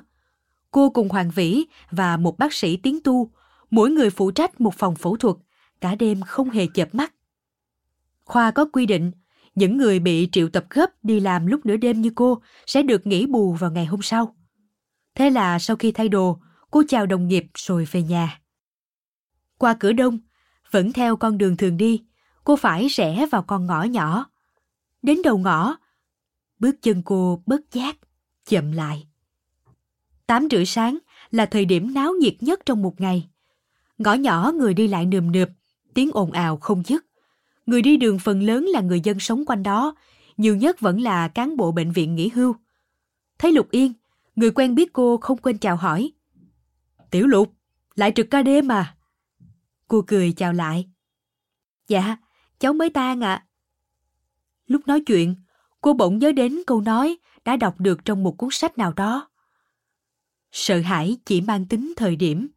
Cô 0.70 0.90
cùng 0.90 1.08
Hoàng 1.08 1.30
Vĩ 1.30 1.64
và 1.90 2.16
một 2.16 2.38
bác 2.38 2.54
sĩ 2.54 2.76
tiến 2.76 2.98
tu, 3.04 3.30
mỗi 3.70 3.90
người 3.90 4.10
phụ 4.10 4.30
trách 4.30 4.60
một 4.60 4.74
phòng 4.74 4.96
phẫu 4.96 5.16
thuật, 5.16 5.36
cả 5.80 5.94
đêm 5.94 6.22
không 6.22 6.50
hề 6.50 6.66
chợp 6.66 6.94
mắt. 6.94 7.14
Khoa 8.24 8.50
có 8.50 8.64
quy 8.72 8.86
định, 8.86 9.12
những 9.54 9.76
người 9.76 9.98
bị 9.98 10.28
triệu 10.32 10.48
tập 10.48 10.64
gấp 10.70 11.04
đi 11.04 11.20
làm 11.20 11.46
lúc 11.46 11.66
nửa 11.66 11.76
đêm 11.76 12.00
như 12.00 12.10
cô 12.14 12.42
sẽ 12.66 12.82
được 12.82 13.06
nghỉ 13.06 13.26
bù 13.26 13.52
vào 13.52 13.70
ngày 13.70 13.86
hôm 13.86 14.02
sau. 14.02 14.36
Thế 15.14 15.30
là 15.30 15.58
sau 15.58 15.76
khi 15.76 15.92
thay 15.92 16.08
đồ, 16.08 16.40
cô 16.70 16.82
chào 16.88 17.06
đồng 17.06 17.28
nghiệp 17.28 17.46
rồi 17.54 17.88
về 17.90 18.02
nhà. 18.02 18.40
Qua 19.58 19.76
cửa 19.80 19.92
đông, 19.92 20.18
vẫn 20.70 20.92
theo 20.92 21.16
con 21.16 21.38
đường 21.38 21.56
thường 21.56 21.76
đi, 21.76 22.04
cô 22.44 22.56
phải 22.56 22.86
rẽ 22.88 23.26
vào 23.30 23.42
con 23.42 23.66
ngõ 23.66 23.82
nhỏ. 23.82 24.26
Đến 25.02 25.22
đầu 25.24 25.38
ngõ, 25.38 25.76
bước 26.58 26.82
chân 26.82 27.02
cô 27.04 27.42
bất 27.46 27.72
giác, 27.72 27.96
chậm 28.46 28.72
lại. 28.72 29.06
Tám 30.26 30.48
rưỡi 30.50 30.66
sáng 30.66 30.98
là 31.30 31.46
thời 31.46 31.64
điểm 31.64 31.94
náo 31.94 32.12
nhiệt 32.12 32.34
nhất 32.40 32.60
trong 32.66 32.82
một 32.82 33.00
ngày. 33.00 33.28
Ngõ 33.98 34.14
nhỏ 34.14 34.52
người 34.54 34.74
đi 34.74 34.88
lại 34.88 35.06
nườm 35.06 35.32
nượp, 35.32 35.48
tiếng 35.94 36.10
ồn 36.12 36.32
ào 36.32 36.56
không 36.56 36.82
dứt. 36.86 37.06
Người 37.66 37.82
đi 37.82 37.96
đường 37.96 38.18
phần 38.18 38.42
lớn 38.42 38.64
là 38.64 38.80
người 38.80 39.00
dân 39.00 39.20
sống 39.20 39.44
quanh 39.46 39.62
đó, 39.62 39.94
nhiều 40.36 40.56
nhất 40.56 40.80
vẫn 40.80 41.00
là 41.00 41.28
cán 41.28 41.56
bộ 41.56 41.72
bệnh 41.72 41.92
viện 41.92 42.14
nghỉ 42.14 42.28
hưu. 42.28 42.54
Thấy 43.38 43.52
Lục 43.52 43.70
Yên, 43.70 43.92
người 44.36 44.50
quen 44.50 44.74
biết 44.74 44.92
cô 44.92 45.16
không 45.16 45.38
quên 45.38 45.58
chào 45.58 45.76
hỏi. 45.76 46.12
Tiểu 47.10 47.26
Lục, 47.26 47.52
lại 47.94 48.12
trực 48.14 48.30
ca 48.30 48.42
đêm 48.42 48.72
à? 48.72 48.96
Cô 49.88 50.04
cười 50.06 50.32
chào 50.32 50.52
lại. 50.52 50.88
Dạ, 51.88 52.16
cháu 52.58 52.72
mới 52.72 52.90
tan 52.90 53.20
ạ. 53.20 53.34
À. 53.34 53.46
Lúc 54.66 54.86
nói 54.86 55.00
chuyện, 55.00 55.34
cô 55.80 55.92
bỗng 55.92 56.18
nhớ 56.18 56.32
đến 56.32 56.62
câu 56.66 56.80
nói 56.80 57.16
đã 57.46 57.56
đọc 57.56 57.80
được 57.80 58.04
trong 58.04 58.22
một 58.22 58.38
cuốn 58.38 58.50
sách 58.52 58.78
nào 58.78 58.92
đó. 58.92 59.28
Sợ 60.52 60.80
hãi 60.80 61.16
chỉ 61.24 61.40
mang 61.40 61.66
tính 61.66 61.92
thời 61.96 62.16
điểm. 62.16 62.48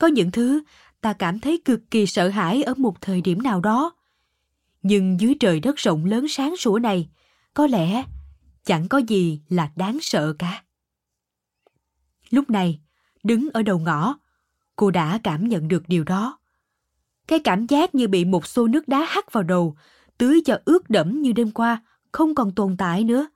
Có 0.00 0.06
những 0.06 0.30
thứ 0.30 0.62
ta 1.00 1.12
cảm 1.12 1.40
thấy 1.40 1.62
cực 1.64 1.80
kỳ 1.90 2.06
sợ 2.06 2.28
hãi 2.28 2.62
ở 2.62 2.74
một 2.74 3.00
thời 3.00 3.20
điểm 3.20 3.42
nào 3.42 3.60
đó. 3.60 3.92
Nhưng 4.82 5.20
dưới 5.20 5.34
trời 5.40 5.60
đất 5.60 5.76
rộng 5.76 6.04
lớn 6.04 6.28
sáng 6.28 6.56
sủa 6.56 6.78
này, 6.78 7.08
có 7.54 7.66
lẽ 7.66 8.04
chẳng 8.64 8.88
có 8.88 8.98
gì 8.98 9.40
là 9.48 9.72
đáng 9.76 9.98
sợ 10.00 10.34
cả. 10.38 10.64
Lúc 12.30 12.50
này, 12.50 12.80
đứng 13.22 13.48
ở 13.52 13.62
đầu 13.62 13.78
ngõ, 13.78 14.18
cô 14.76 14.90
đã 14.90 15.18
cảm 15.22 15.48
nhận 15.48 15.68
được 15.68 15.82
điều 15.88 16.04
đó. 16.04 16.38
Cái 17.26 17.38
cảm 17.38 17.66
giác 17.66 17.94
như 17.94 18.08
bị 18.08 18.24
một 18.24 18.46
xô 18.46 18.66
nước 18.66 18.88
đá 18.88 19.04
hắt 19.08 19.32
vào 19.32 19.42
đầu, 19.42 19.76
tưới 20.18 20.42
cho 20.44 20.58
ướt 20.64 20.90
đẫm 20.90 21.22
như 21.22 21.32
đêm 21.32 21.50
qua, 21.50 21.82
không 22.12 22.34
còn 22.34 22.54
tồn 22.54 22.76
tại 22.76 23.04
nữa. 23.04 23.26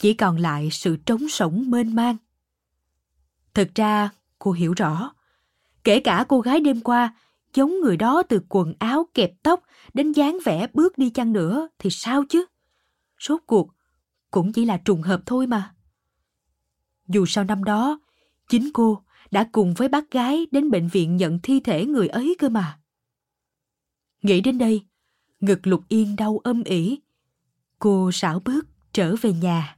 Chỉ 0.00 0.14
còn 0.14 0.36
lại 0.36 0.68
sự 0.72 0.96
trống 0.96 1.28
sống 1.28 1.70
mênh 1.70 1.94
mang. 1.94 2.16
thực 3.54 3.74
ra, 3.74 4.10
cô 4.38 4.52
hiểu 4.52 4.74
rõ. 4.76 5.12
Kể 5.84 6.00
cả 6.00 6.24
cô 6.28 6.40
gái 6.40 6.60
đêm 6.60 6.80
qua, 6.80 7.14
giống 7.54 7.80
người 7.80 7.96
đó 7.96 8.22
từ 8.22 8.40
quần 8.48 8.74
áo 8.78 9.06
kẹp 9.14 9.32
tóc 9.42 9.62
đến 9.94 10.12
dáng 10.12 10.38
vẻ 10.44 10.66
bước 10.74 10.98
đi 10.98 11.10
chăng 11.10 11.32
nữa 11.32 11.68
thì 11.78 11.90
sao 11.90 12.24
chứ? 12.28 12.44
Rốt 13.20 13.40
cuộc, 13.46 13.70
cũng 14.30 14.52
chỉ 14.52 14.64
là 14.64 14.76
trùng 14.76 15.02
hợp 15.02 15.22
thôi 15.26 15.46
mà. 15.46 15.74
Dù 17.08 17.26
sau 17.26 17.44
năm 17.44 17.64
đó, 17.64 18.00
chính 18.48 18.70
cô 18.74 19.02
đã 19.30 19.48
cùng 19.52 19.74
với 19.74 19.88
bác 19.88 20.10
gái 20.10 20.46
đến 20.50 20.70
bệnh 20.70 20.88
viện 20.88 21.16
nhận 21.16 21.38
thi 21.42 21.60
thể 21.60 21.86
người 21.86 22.08
ấy 22.08 22.36
cơ 22.38 22.48
mà. 22.48 22.78
Nghĩ 24.22 24.40
đến 24.40 24.58
đây, 24.58 24.86
ngực 25.40 25.66
lục 25.66 25.84
yên 25.88 26.16
đau 26.16 26.38
âm 26.44 26.62
ỉ. 26.64 26.98
Cô 27.78 28.10
xảo 28.12 28.40
bước 28.40 28.66
trở 28.92 29.14
về 29.22 29.32
nhà. 29.32 29.76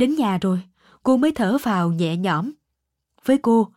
Đến 0.00 0.14
nhà 0.14 0.38
rồi, 0.38 0.60
cô 1.02 1.16
mới 1.16 1.32
thở 1.32 1.58
vào 1.62 1.92
nhẹ 1.92 2.16
nhõm. 2.16 2.50
Với 3.24 3.38
cô, 3.38 3.68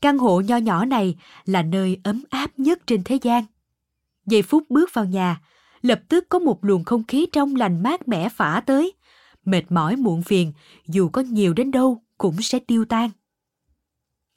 căn 0.00 0.18
hộ 0.18 0.40
nho 0.40 0.56
nhỏ 0.56 0.84
này 0.84 1.16
là 1.44 1.62
nơi 1.62 2.00
ấm 2.04 2.22
áp 2.30 2.58
nhất 2.58 2.86
trên 2.86 3.04
thế 3.04 3.18
gian. 3.22 3.44
Giây 4.26 4.42
phút 4.42 4.70
bước 4.70 4.90
vào 4.94 5.04
nhà, 5.04 5.40
lập 5.80 6.00
tức 6.08 6.26
có 6.28 6.38
một 6.38 6.64
luồng 6.64 6.84
không 6.84 7.04
khí 7.04 7.26
trong 7.32 7.56
lành 7.56 7.82
mát 7.82 8.08
mẻ 8.08 8.28
phả 8.28 8.62
tới. 8.66 8.92
Mệt 9.44 9.62
mỏi 9.68 9.96
muộn 9.96 10.22
phiền, 10.22 10.52
dù 10.86 11.08
có 11.08 11.22
nhiều 11.22 11.54
đến 11.54 11.70
đâu 11.70 12.02
cũng 12.18 12.42
sẽ 12.42 12.58
tiêu 12.58 12.84
tan. 12.84 13.10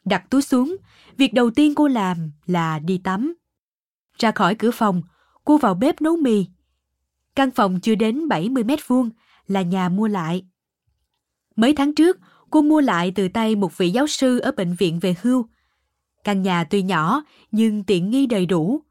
Đặt 0.06 0.30
túi 0.30 0.42
xuống, 0.42 0.78
việc 1.18 1.34
đầu 1.34 1.50
tiên 1.52 1.76
cô 1.76 1.88
làm 1.88 2.32
là 2.46 2.80
đi 2.80 2.98
tắm. 2.98 3.34
Ra 4.20 4.32
khỏi 4.32 4.56
cửa 4.56 4.72
phòng, 4.72 5.02
cô 5.44 5.58
vào 5.58 5.74
bếp 5.74 6.02
nấu 6.02 6.18
mì. 6.18 6.46
Căn 7.36 7.52
phòng 7.52 7.80
chưa 7.82 7.96
đến 7.96 8.28
70 8.28 8.64
mét 8.64 8.88
vuông, 8.88 9.10
là 9.48 9.62
nhà 9.62 9.90
mua 9.90 10.08
lại. 10.08 10.46
Mấy 11.56 11.74
tháng 11.74 11.96
trước, 11.96 12.18
cô 12.50 12.62
mua 12.62 12.82
lại 12.82 13.12
từ 13.16 13.28
tay 13.28 13.56
một 13.56 13.78
vị 13.78 13.90
giáo 13.90 14.08
sư 14.08 14.40
ở 14.40 14.52
bệnh 14.52 14.76
viện 14.76 15.00
về 15.00 15.16
hưu. 15.22 15.46
Căn 16.24 16.42
nhà 16.42 16.64
tuy 16.64 16.82
nhỏ 16.82 17.24
nhưng 17.52 17.84
tiện 17.84 18.10
nghi 18.10 18.26
đầy 18.26 18.46
đủ. 18.46 18.82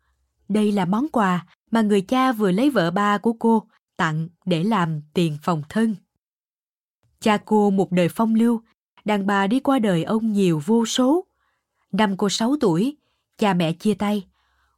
Đây 0.48 0.72
là 0.72 0.84
món 0.84 1.08
quà 1.08 1.46
mà 1.70 1.82
người 1.82 2.00
cha 2.00 2.32
vừa 2.32 2.50
lấy 2.50 2.70
vợ 2.70 2.90
ba 2.90 3.18
của 3.18 3.32
cô 3.32 3.66
tặng 3.96 4.28
để 4.44 4.64
làm 4.64 5.00
tiền 5.14 5.38
phòng 5.42 5.62
thân. 5.68 5.96
Cha 7.20 7.38
cô 7.44 7.70
một 7.70 7.92
đời 7.92 8.08
phong 8.08 8.34
lưu, 8.34 8.60
đàn 9.04 9.26
bà 9.26 9.46
đi 9.46 9.60
qua 9.60 9.78
đời 9.78 10.04
ông 10.04 10.32
nhiều 10.32 10.62
vô 10.66 10.86
số. 10.86 11.26
Năm 11.92 12.16
cô 12.16 12.28
6 12.28 12.56
tuổi, 12.60 12.96
cha 13.38 13.54
mẹ 13.54 13.72
chia 13.72 13.94
tay. 13.94 14.26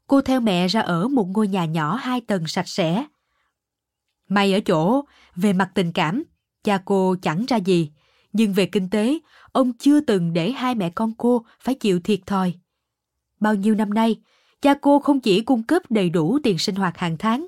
Cô 0.07 0.21
theo 0.21 0.41
mẹ 0.41 0.69
ra 0.69 0.81
ở 0.81 1.09
một 1.09 1.29
ngôi 1.29 1.49
nhà 1.49 1.65
nhỏ 1.65 1.95
hai 1.95 2.21
tầng 2.21 2.47
sạch 2.47 2.69
sẽ. 2.69 3.07
May 4.29 4.53
ở 4.53 4.61
chỗ, 4.61 5.05
về 5.37 5.53
mặt 5.53 5.71
tình 5.75 5.93
cảm, 5.93 6.23
cha 6.67 6.79
cô 6.85 7.17
chẳng 7.23 7.45
ra 7.49 7.57
gì, 7.57 7.91
nhưng 8.33 8.53
về 8.53 8.67
kinh 8.67 8.91
tế, 8.91 9.19
ông 9.53 9.73
chưa 9.73 10.01
từng 10.01 10.33
để 10.33 10.51
hai 10.53 10.75
mẹ 10.75 10.91
con 10.91 11.13
cô 11.19 11.45
phải 11.61 11.75
chịu 11.75 12.01
thiệt 12.01 12.21
thòi. 12.27 12.55
Bao 13.41 13.55
nhiêu 13.55 13.75
năm 13.75 13.95
nay, 13.95 14.17
cha 14.63 14.75
cô 14.75 14.99
không 14.99 15.21
chỉ 15.21 15.41
cung 15.41 15.63
cấp 15.63 15.83
đầy 15.91 16.11
đủ 16.11 16.39
tiền 16.43 16.59
sinh 16.59 16.75
hoạt 16.75 16.99
hàng 16.99 17.17
tháng, 17.19 17.47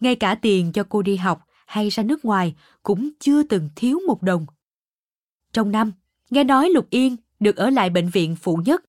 ngay 0.00 0.14
cả 0.14 0.34
tiền 0.34 0.72
cho 0.72 0.84
cô 0.88 1.02
đi 1.02 1.16
học 1.16 1.46
hay 1.66 1.88
ra 1.88 2.02
nước 2.02 2.24
ngoài 2.24 2.54
cũng 2.82 3.10
chưa 3.20 3.42
từng 3.42 3.68
thiếu 3.76 4.00
một 4.06 4.22
đồng. 4.22 4.46
Trong 5.52 5.72
năm, 5.72 5.92
nghe 6.30 6.44
nói 6.44 6.70
Lục 6.70 6.86
Yên 6.90 7.16
được 7.40 7.56
ở 7.56 7.70
lại 7.70 7.90
bệnh 7.90 8.08
viện 8.08 8.36
phụ 8.36 8.56
nhất, 8.56 8.84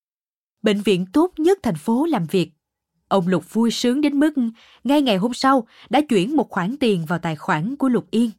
bệnh 0.62 0.82
viện 0.82 1.06
tốt 1.14 1.32
nhất 1.38 1.60
thành 1.64 1.76
phố 1.76 2.06
làm 2.06 2.26
việc. 2.26 2.52
Ông 3.08 3.28
Lục 3.28 3.54
vui 3.54 3.72
sướng 3.72 4.02
đến 4.02 4.20
mức 4.20 4.34
ngay 4.84 5.02
ngày 5.02 5.18
hôm 5.18 5.34
sau 5.34 5.68
đã 5.90 6.02
chuyển 6.10 6.36
một 6.36 6.50
khoản 6.50 6.78
tiền 6.78 7.06
vào 7.06 7.20
tài 7.20 7.36
khoản 7.36 7.76
của 7.76 7.90
Lục 7.90 8.08
Yên. 8.12 8.32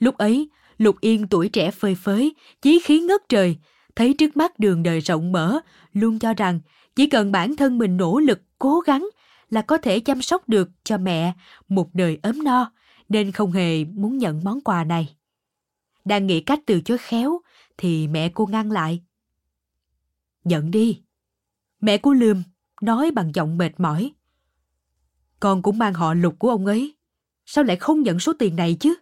Lúc 0.00 0.18
ấy, 0.18 0.50
Lục 0.78 1.00
Yên 1.00 1.28
tuổi 1.28 1.48
trẻ 1.48 1.70
phơi 1.70 1.94
phới, 1.94 2.34
chí 2.62 2.80
khí 2.84 3.00
ngất 3.00 3.28
trời, 3.28 3.56
thấy 3.96 4.14
trước 4.18 4.36
mắt 4.36 4.58
đường 4.58 4.82
đời 4.82 5.00
rộng 5.00 5.32
mở, 5.32 5.60
luôn 5.92 6.18
cho 6.18 6.34
rằng 6.34 6.60
chỉ 6.96 7.06
cần 7.06 7.32
bản 7.32 7.56
thân 7.56 7.78
mình 7.78 7.96
nỗ 7.96 8.18
lực, 8.18 8.40
cố 8.58 8.80
gắng 8.80 9.08
là 9.50 9.62
có 9.62 9.78
thể 9.78 10.00
chăm 10.00 10.22
sóc 10.22 10.48
được 10.48 10.68
cho 10.84 10.98
mẹ 10.98 11.34
một 11.68 11.94
đời 11.94 12.18
ấm 12.22 12.44
no, 12.44 12.72
nên 13.08 13.32
không 13.32 13.52
hề 13.52 13.84
muốn 13.84 14.18
nhận 14.18 14.40
món 14.44 14.60
quà 14.60 14.84
này. 14.84 15.16
Đang 16.04 16.26
nghĩ 16.26 16.40
cách 16.40 16.60
từ 16.66 16.80
chối 16.80 16.98
khéo, 16.98 17.40
thì 17.78 18.08
mẹ 18.08 18.28
cô 18.34 18.46
ngăn 18.46 18.70
lại. 18.70 19.02
Nhận 20.44 20.70
đi. 20.70 21.02
Mẹ 21.80 21.98
cô 21.98 22.12
lườm, 22.12 22.42
nói 22.82 23.10
bằng 23.10 23.34
giọng 23.34 23.58
mệt 23.58 23.80
mỏi. 23.80 24.12
Con 25.40 25.62
cũng 25.62 25.78
mang 25.78 25.94
họ 25.94 26.14
lục 26.14 26.34
của 26.38 26.50
ông 26.50 26.66
ấy. 26.66 26.94
Sao 27.46 27.64
lại 27.64 27.76
không 27.76 28.02
nhận 28.02 28.18
số 28.18 28.32
tiền 28.38 28.56
này 28.56 28.76
chứ? 28.80 28.94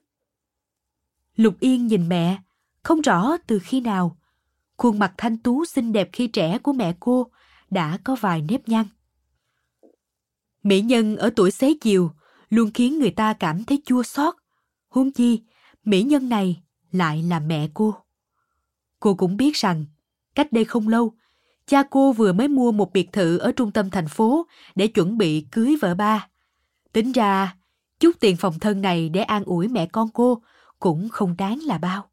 Lục 1.38 1.60
Yên 1.60 1.86
nhìn 1.86 2.08
mẹ, 2.08 2.38
không 2.82 3.00
rõ 3.00 3.36
từ 3.46 3.58
khi 3.58 3.80
nào. 3.80 4.16
Khuôn 4.76 4.98
mặt 4.98 5.14
thanh 5.16 5.36
tú 5.36 5.64
xinh 5.64 5.92
đẹp 5.92 6.08
khi 6.12 6.26
trẻ 6.26 6.58
của 6.58 6.72
mẹ 6.72 6.94
cô 7.00 7.30
đã 7.70 7.98
có 8.04 8.16
vài 8.20 8.42
nếp 8.42 8.68
nhăn. 8.68 8.86
Mỹ 10.62 10.80
nhân 10.80 11.16
ở 11.16 11.30
tuổi 11.36 11.50
xế 11.50 11.74
chiều 11.80 12.10
luôn 12.50 12.70
khiến 12.74 12.98
người 12.98 13.10
ta 13.10 13.32
cảm 13.32 13.64
thấy 13.64 13.82
chua 13.86 14.02
xót. 14.02 14.34
Huống 14.88 15.12
chi, 15.12 15.42
mỹ 15.84 16.02
nhân 16.02 16.28
này 16.28 16.62
lại 16.92 17.22
là 17.22 17.40
mẹ 17.40 17.68
cô. 17.74 17.94
Cô 19.00 19.14
cũng 19.14 19.36
biết 19.36 19.56
rằng, 19.56 19.86
cách 20.34 20.52
đây 20.52 20.64
không 20.64 20.88
lâu, 20.88 21.12
cha 21.66 21.82
cô 21.90 22.12
vừa 22.12 22.32
mới 22.32 22.48
mua 22.48 22.72
một 22.72 22.92
biệt 22.92 23.12
thự 23.12 23.38
ở 23.38 23.52
trung 23.52 23.70
tâm 23.70 23.90
thành 23.90 24.08
phố 24.08 24.46
để 24.74 24.86
chuẩn 24.86 25.18
bị 25.18 25.46
cưới 25.50 25.76
vợ 25.80 25.94
ba. 25.94 26.28
Tính 26.92 27.12
ra, 27.12 27.56
chút 28.00 28.16
tiền 28.20 28.36
phòng 28.36 28.58
thân 28.58 28.82
này 28.82 29.08
để 29.08 29.20
an 29.20 29.44
ủi 29.44 29.68
mẹ 29.68 29.86
con 29.86 30.08
cô 30.14 30.42
cũng 30.78 31.08
không 31.08 31.34
đáng 31.38 31.58
là 31.58 31.78
bao. 31.78 32.10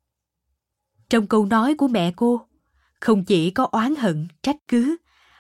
Trong 1.10 1.28
câu 1.28 1.46
nói 1.46 1.76
của 1.76 1.88
mẹ 1.88 2.12
cô, 2.16 2.48
không 3.00 3.26
chỉ 3.26 3.52
có 3.52 3.66
oán 3.72 3.96
hận, 3.96 4.28
trách 4.44 4.58
cứ, 4.68 4.98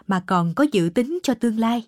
mà 0.07 0.23
còn 0.27 0.53
có 0.55 0.65
dự 0.71 0.89
tính 0.95 1.19
cho 1.23 1.33
tương 1.33 1.59
lai. 1.59 1.87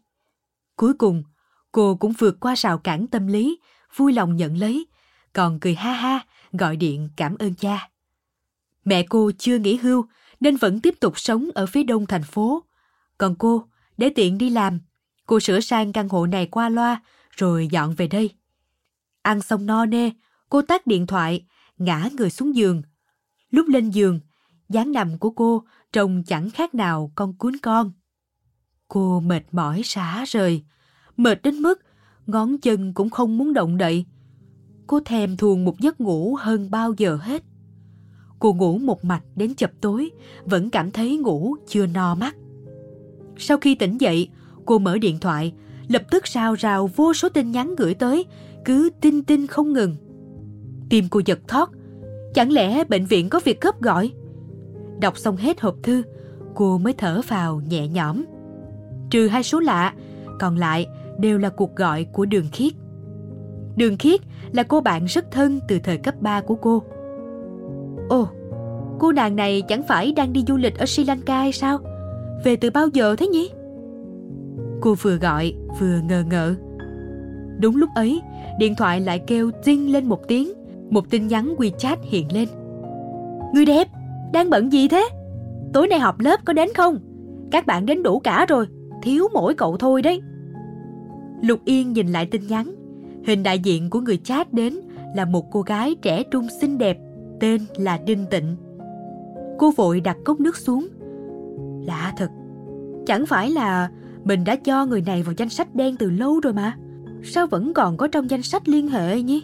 Cuối 0.75 0.93
cùng, 0.93 1.23
cô 1.71 1.95
cũng 1.95 2.13
vượt 2.17 2.39
qua 2.39 2.55
rào 2.55 2.77
cản 2.77 3.07
tâm 3.07 3.27
lý, 3.27 3.59
vui 3.95 4.13
lòng 4.13 4.35
nhận 4.35 4.57
lấy, 4.57 4.87
còn 5.33 5.59
cười 5.59 5.75
ha 5.75 5.91
ha, 5.91 6.25
gọi 6.51 6.75
điện 6.75 7.09
cảm 7.15 7.35
ơn 7.39 7.55
cha. 7.55 7.89
Mẹ 8.85 9.03
cô 9.09 9.31
chưa 9.37 9.57
nghỉ 9.57 9.75
hưu 9.75 10.05
nên 10.39 10.57
vẫn 10.57 10.79
tiếp 10.79 10.95
tục 10.99 11.19
sống 11.19 11.49
ở 11.55 11.65
phía 11.65 11.83
đông 11.83 12.05
thành 12.05 12.23
phố. 12.23 12.63
Còn 13.17 13.35
cô, 13.35 13.67
để 13.97 14.09
tiện 14.09 14.37
đi 14.37 14.49
làm, 14.49 14.79
cô 15.25 15.39
sửa 15.39 15.59
sang 15.59 15.93
căn 15.93 16.09
hộ 16.09 16.25
này 16.25 16.45
qua 16.45 16.69
loa 16.69 17.01
rồi 17.31 17.67
dọn 17.71 17.93
về 17.93 18.07
đây. 18.07 18.29
Ăn 19.21 19.41
xong 19.41 19.65
no 19.65 19.85
nê, 19.85 20.11
cô 20.49 20.61
tắt 20.61 20.87
điện 20.87 21.07
thoại, 21.07 21.45
ngã 21.77 22.09
người 22.17 22.29
xuống 22.29 22.55
giường. 22.55 22.81
Lúc 23.49 23.67
lên 23.67 23.89
giường, 23.89 24.19
dáng 24.69 24.91
nằm 24.91 25.17
của 25.17 25.29
cô 25.29 25.63
trông 25.93 26.23
chẳng 26.23 26.49
khác 26.49 26.75
nào 26.75 27.11
con 27.15 27.37
cuốn 27.37 27.57
con. 27.61 27.91
Cô 28.87 29.19
mệt 29.19 29.43
mỏi 29.51 29.81
xả 29.83 30.25
rời, 30.27 30.63
mệt 31.17 31.41
đến 31.41 31.55
mức 31.55 31.81
ngón 32.25 32.57
chân 32.57 32.93
cũng 32.93 33.09
không 33.09 33.37
muốn 33.37 33.53
động 33.53 33.77
đậy. 33.77 34.05
Cô 34.87 34.99
thèm 34.99 35.37
thuồng 35.37 35.65
một 35.65 35.79
giấc 35.79 36.01
ngủ 36.01 36.35
hơn 36.35 36.71
bao 36.71 36.93
giờ 36.97 37.15
hết. 37.21 37.43
Cô 38.39 38.53
ngủ 38.53 38.77
một 38.77 39.05
mạch 39.05 39.23
đến 39.35 39.53
chập 39.55 39.71
tối, 39.81 40.09
vẫn 40.45 40.69
cảm 40.69 40.91
thấy 40.91 41.17
ngủ 41.17 41.55
chưa 41.67 41.85
no 41.85 42.15
mắt. 42.15 42.35
Sau 43.37 43.57
khi 43.57 43.75
tỉnh 43.75 43.97
dậy, 44.01 44.29
cô 44.65 44.79
mở 44.79 44.97
điện 44.97 45.19
thoại, 45.19 45.53
lập 45.87 46.03
tức 46.11 46.23
rào 46.23 46.53
rào 46.53 46.89
vô 46.95 47.13
số 47.13 47.29
tin 47.29 47.51
nhắn 47.51 47.75
gửi 47.75 47.93
tới, 47.93 48.25
cứ 48.65 48.89
tin 49.01 49.23
tin 49.23 49.47
không 49.47 49.73
ngừng. 49.73 49.95
Tim 50.89 51.05
cô 51.11 51.21
giật 51.25 51.39
thót, 51.47 51.69
chẳng 52.33 52.51
lẽ 52.51 52.83
bệnh 52.83 53.05
viện 53.05 53.29
có 53.29 53.39
việc 53.43 53.61
gấp 53.61 53.81
gọi? 53.81 54.11
Đọc 55.01 55.17
xong 55.17 55.35
hết 55.35 55.61
hộp 55.61 55.75
thư, 55.83 56.03
cô 56.55 56.77
mới 56.77 56.93
thở 56.93 57.21
vào 57.27 57.61
nhẹ 57.69 57.87
nhõm. 57.87 58.23
Trừ 59.09 59.27
hai 59.27 59.43
số 59.43 59.59
lạ, 59.59 59.93
còn 60.39 60.55
lại 60.55 60.87
đều 61.19 61.37
là 61.37 61.49
cuộc 61.49 61.75
gọi 61.75 62.03
của 62.03 62.25
Đường 62.25 62.45
Khiết. 62.51 62.73
Đường 63.75 63.97
Khiết 63.97 64.21
là 64.51 64.63
cô 64.63 64.81
bạn 64.81 65.05
rất 65.05 65.31
thân 65.31 65.59
từ 65.67 65.79
thời 65.83 65.97
cấp 65.97 66.15
3 66.21 66.41
của 66.41 66.55
cô. 66.55 66.83
Ồ, 68.09 68.27
cô 68.99 69.11
nàng 69.11 69.35
này 69.35 69.61
chẳng 69.61 69.83
phải 69.87 70.11
đang 70.11 70.33
đi 70.33 70.43
du 70.47 70.57
lịch 70.57 70.77
ở 70.77 70.85
Sri 70.85 71.03
Lanka 71.03 71.39
hay 71.39 71.51
sao? 71.51 71.79
Về 72.43 72.55
từ 72.55 72.69
bao 72.69 72.87
giờ 72.87 73.15
thế 73.15 73.27
nhỉ? 73.27 73.49
Cô 74.81 74.95
vừa 75.01 75.15
gọi 75.15 75.53
vừa 75.79 75.99
ngờ 76.09 76.23
ngợ. 76.29 76.55
Đúng 77.59 77.75
lúc 77.75 77.89
ấy, 77.95 78.21
điện 78.59 78.75
thoại 78.75 79.01
lại 79.01 79.19
kêu 79.27 79.51
tinh 79.63 79.91
lên 79.91 80.05
một 80.05 80.27
tiếng, 80.27 80.53
một 80.89 81.09
tin 81.09 81.27
nhắn 81.27 81.55
WeChat 81.57 81.97
hiện 82.01 82.33
lên. 82.33 82.47
Người 83.53 83.65
đẹp, 83.65 83.87
đang 84.33 84.49
bận 84.49 84.71
gì 84.71 84.87
thế? 84.87 85.09
Tối 85.73 85.87
nay 85.87 85.99
họp 85.99 86.19
lớp 86.19 86.45
có 86.45 86.53
đến 86.53 86.69
không? 86.75 86.99
Các 87.51 87.65
bạn 87.65 87.85
đến 87.85 88.03
đủ 88.03 88.19
cả 88.19 88.45
rồi, 88.49 88.67
thiếu 89.01 89.27
mỗi 89.33 89.53
cậu 89.55 89.77
thôi 89.77 90.01
đấy. 90.01 90.21
Lục 91.41 91.59
Yên 91.65 91.93
nhìn 91.93 92.07
lại 92.07 92.25
tin 92.25 92.47
nhắn. 92.47 92.75
Hình 93.25 93.43
đại 93.43 93.59
diện 93.59 93.89
của 93.89 93.99
người 93.99 94.17
chat 94.17 94.53
đến 94.53 94.79
là 95.15 95.25
một 95.25 95.51
cô 95.51 95.61
gái 95.61 95.95
trẻ 96.01 96.23
trung 96.23 96.47
xinh 96.61 96.77
đẹp, 96.77 96.97
tên 97.39 97.61
là 97.77 97.97
Đinh 98.05 98.25
Tịnh. 98.31 98.55
Cô 99.57 99.71
vội 99.71 100.01
đặt 100.01 100.17
cốc 100.25 100.39
nước 100.39 100.57
xuống. 100.57 100.87
Lạ 101.85 102.13
thật, 102.17 102.29
chẳng 103.05 103.25
phải 103.25 103.49
là 103.49 103.89
mình 104.23 104.43
đã 104.43 104.55
cho 104.55 104.85
người 104.85 105.01
này 105.01 105.23
vào 105.23 105.33
danh 105.37 105.49
sách 105.49 105.75
đen 105.75 105.95
từ 105.97 106.09
lâu 106.09 106.39
rồi 106.39 106.53
mà. 106.53 106.77
Sao 107.23 107.47
vẫn 107.47 107.73
còn 107.73 107.97
có 107.97 108.07
trong 108.07 108.29
danh 108.29 108.43
sách 108.43 108.69
liên 108.69 108.87
hệ 108.87 109.21
nhỉ? 109.21 109.43